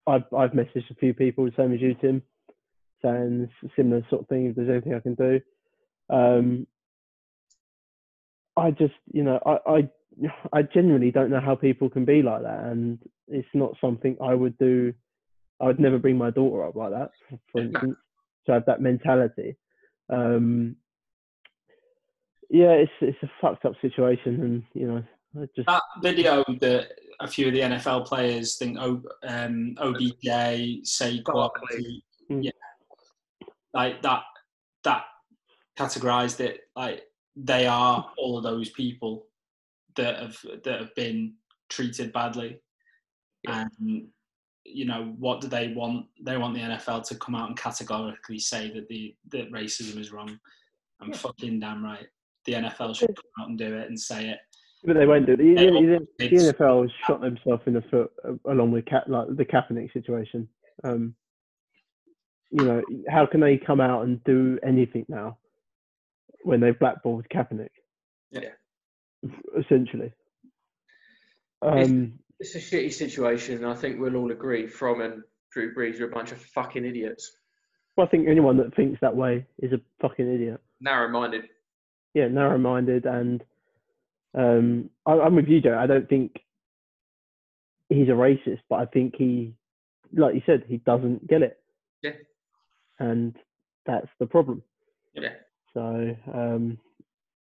[0.07, 2.21] I've, I've messaged a few people, the same as you, Tim,
[3.01, 4.47] saying similar sort of thing.
[4.47, 5.39] If there's anything I can do,
[6.09, 6.67] um,
[8.55, 9.89] I just, you know, I, I,
[10.51, 14.33] I genuinely don't know how people can be like that, and it's not something I
[14.33, 14.93] would do.
[15.61, 17.95] I would never bring my daughter up like that, for, for instance,
[18.45, 19.55] to have that mentality.
[20.09, 20.75] Um,
[22.49, 25.03] yeah, it's it's a fucked up situation, and you know,
[25.41, 26.89] I just That video that
[27.19, 32.03] a few of the NFL players think o, um, OBJ, Saquon, Barkley.
[32.29, 32.43] Mm.
[32.43, 32.51] yeah,
[33.73, 34.23] like that
[34.83, 35.05] that
[35.77, 37.03] categorized it like
[37.35, 39.25] they are all of those people
[39.95, 41.33] that have that have been
[41.69, 42.59] treated badly,
[43.43, 43.65] Yeah.
[43.79, 44.07] and
[44.65, 46.05] you know what do they want?
[46.21, 50.11] They want the NFL to come out and categorically say that the that racism is
[50.11, 50.39] wrong.
[51.01, 51.17] I'm Yeah.
[51.17, 52.07] fucking damn right.
[52.45, 54.39] The NFL should come out and do it and say it.
[54.85, 55.37] But they won't do it.
[55.37, 59.03] The, Yeah, the- the NFL has shot themselves in the foot uh, along with Ka-
[59.07, 60.47] like the Kaepernick situation.
[60.83, 61.15] Um,
[62.51, 65.37] you know, how can they come out and do anything now
[66.43, 67.69] when they've blackballed Kaepernick?
[68.31, 68.49] Yeah.
[69.57, 70.11] Essentially.
[71.61, 75.99] Um, It's a shitty situation, and I think we'll all agree Fromm and Drew Brees
[76.01, 77.31] are a bunch of fucking idiots.
[77.95, 80.59] Well, I think anyone that thinks that way is a fucking idiot.
[80.81, 81.43] Narrow-minded.
[82.13, 83.43] Yeah, narrow-minded, and
[84.35, 85.77] um, I, I'm with you, Joe.
[85.77, 86.39] I don't think
[87.89, 89.53] he's a racist, but I think he,
[90.15, 91.59] like you said, he doesn't get it.
[92.01, 92.11] Yeah.
[92.99, 93.35] And
[93.85, 94.63] that's the problem.
[95.13, 95.33] Yeah.
[95.73, 96.77] So, um,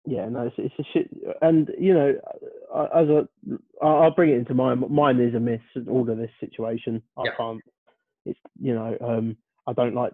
[0.05, 1.09] yeah, no, it's, it's a shit.
[1.41, 2.13] And you know,
[2.95, 3.27] as a,
[3.81, 4.83] I'll bring it into mine.
[4.89, 5.61] Mine is a miss.
[5.89, 7.31] All of this situation, I Yeah.
[7.37, 7.63] can't.
[8.25, 10.13] It's you know, um, I don't like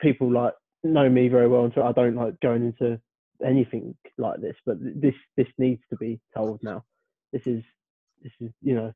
[0.00, 0.54] people like
[0.84, 3.00] know me very well, and so I don't like going into
[3.44, 4.56] anything like this.
[4.66, 6.84] But this this needs to be told now.
[7.32, 7.62] This is
[8.22, 8.92] this is you know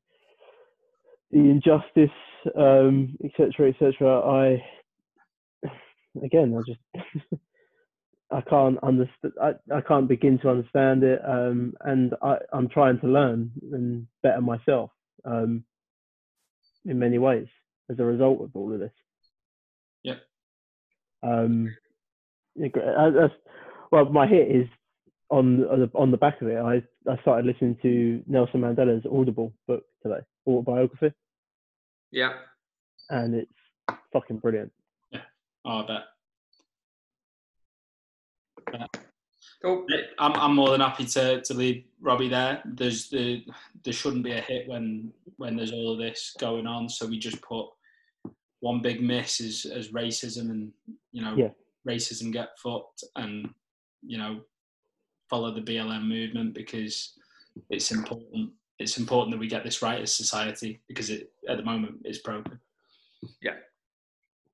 [1.31, 2.15] the injustice,
[2.57, 3.69] um, etc.
[3.69, 4.21] etc.
[4.21, 4.63] I
[6.23, 6.81] again, I just
[8.31, 9.33] I can't understand.
[9.41, 14.07] I, I can't begin to understand it, um, and I, I'm trying to learn and
[14.23, 14.91] better myself
[15.25, 15.63] um,
[16.85, 17.47] in many ways
[17.89, 18.91] as a result of all of this.
[20.03, 20.21] Yep.
[21.23, 21.75] Um,
[22.55, 22.69] yeah,
[23.13, 23.33] that's,
[23.91, 24.67] well, my hit is
[25.29, 26.57] on on the, on the back of it.
[26.57, 31.13] I I started listening to Nelson Mandela's Audible book today, autobiography,
[32.11, 32.33] Yeah.
[33.09, 33.51] and it's
[34.13, 34.71] fucking brilliant.
[35.11, 35.21] Yeah,
[35.65, 36.03] Oh, I bet.
[39.61, 39.85] Cool.
[40.17, 42.63] I'm, I'm more than happy to, to leave Robbie there.
[42.65, 43.43] There's the
[43.83, 46.89] there shouldn't be a hit when when there's all of this going on.
[46.89, 47.67] So we just put
[48.59, 50.71] one big miss as, as racism and
[51.11, 51.49] you know Yeah.
[51.87, 53.49] racism get fucked and
[54.01, 54.41] you know
[55.29, 57.13] follow the BLM movement because
[57.69, 58.51] it's important.
[58.79, 62.19] It's important that we get this right as society because it at the moment is
[62.19, 62.59] broken.
[63.43, 63.57] Yeah.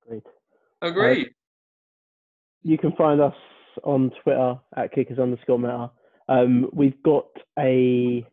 [0.06, 0.24] Great.
[0.82, 1.28] Agreed.
[1.28, 1.32] Uh,
[2.64, 3.34] you can find us
[3.84, 5.92] on Twitter at kickers underscore.
[6.30, 7.28] Um, we've got
[7.58, 8.26] a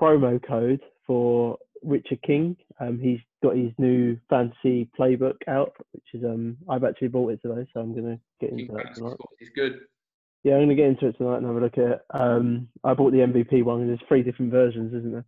[0.00, 2.56] promo code for Richard King.
[2.80, 7.42] Um, he's got his new fantasy playbook out, which is um, I've actually bought it
[7.42, 9.16] today, so I'm gonna get into that tonight.
[9.38, 9.80] He's good.
[10.44, 12.00] Yeah, I'm gonna get into it tonight and have a look at it.
[12.10, 13.80] Um, I bought the MVP one.
[13.80, 15.24] and There's three different versions, isn't there?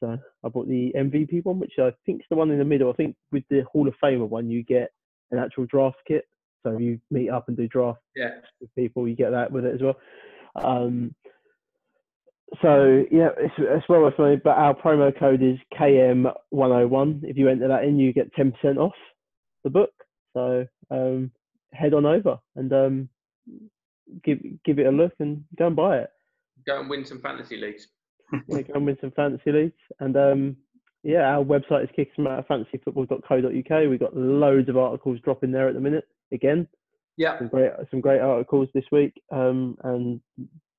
[0.00, 2.90] So I bought the MVP one, which I think is the one in the middle.
[2.90, 4.92] I think with the Hall of Famer one, you get
[5.30, 6.24] an actual draft kit.
[6.62, 8.40] So you meet up and do draft Yeah.
[8.60, 9.96] with people, you get that with it as well.
[10.54, 11.14] Um,
[12.60, 14.36] so yeah, it's, it's well worth money.
[14.36, 17.24] But our promo code is KM101.
[17.24, 18.94] If you enter that in, you get 10% off
[19.64, 19.92] the book.
[20.34, 21.30] So um,
[21.72, 23.08] head on over and um,
[24.22, 26.10] give give it a look and go and buy it.
[26.66, 27.88] Go and win some fantasy leagues.
[28.48, 29.78] Yeah, go and win some fantasy leagues.
[30.00, 30.56] And um,
[31.02, 33.90] yeah, our website is kickersmatterfantasyfootball.co.uk.
[33.90, 36.04] We've got loads of articles dropping there at the minute.
[36.32, 36.66] Again,
[37.16, 37.38] Yeah.
[37.38, 40.20] some great some great articles this week, um, and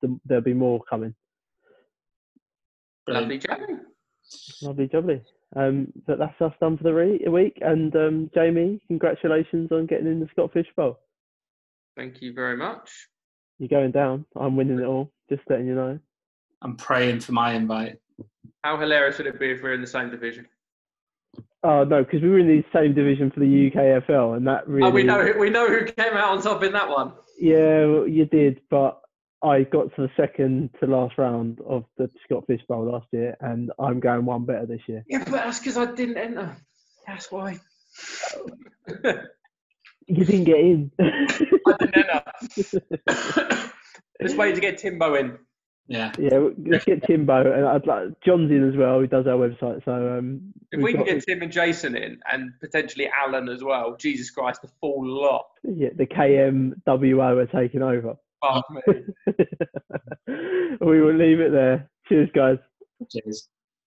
[0.00, 1.14] th- there'll be more coming.
[3.06, 3.80] Lovely chatting.
[4.62, 5.22] Lovely, lovely.
[5.56, 7.58] Um, but that's us done for the re- week.
[7.60, 10.98] And um, Jamie, congratulations on getting in the Scott Fish Bowl.
[11.96, 12.90] Thank you very much.
[13.58, 14.24] You're going down.
[14.34, 15.12] I'm winning it all.
[15.28, 15.98] Just letting you know.
[16.62, 17.98] I'm praying for my invite.
[18.64, 20.48] How hilarious would it be if we're in the same division?
[21.64, 24.86] Oh no, because we were in the same division for the UKFL, and that really.
[24.86, 27.12] Oh, we know who- we know who came out on top in that one.
[27.40, 29.00] Yeah, well, you did, but
[29.42, 33.34] I got to the second to last round of the Scott Fish Bowl last year,
[33.40, 35.04] and I'm going one better this year.
[35.08, 36.54] Yeah, but that's because I didn't enter.
[37.06, 37.58] That's why.
[40.06, 40.90] You didn't get in.
[41.00, 42.22] I didn't enter.
[44.22, 45.38] Just waiting to get Timbo in.
[45.86, 46.12] Yeah.
[46.18, 49.00] yeah, let's get Timbo, and I'd like John's in as well.
[49.00, 49.84] Who does our website?
[49.84, 53.94] So um, If we've can get Tim and Jason in, and potentially Alan as well,
[53.96, 55.44] Jesus Christ, the full lot.
[55.62, 58.14] yeah, the KMWO are taking over.
[58.42, 58.94] Fuck me.
[60.80, 61.88] we will leave it there.
[62.08, 62.58] Cheers, guys.
[63.10, 63.48] Cheers.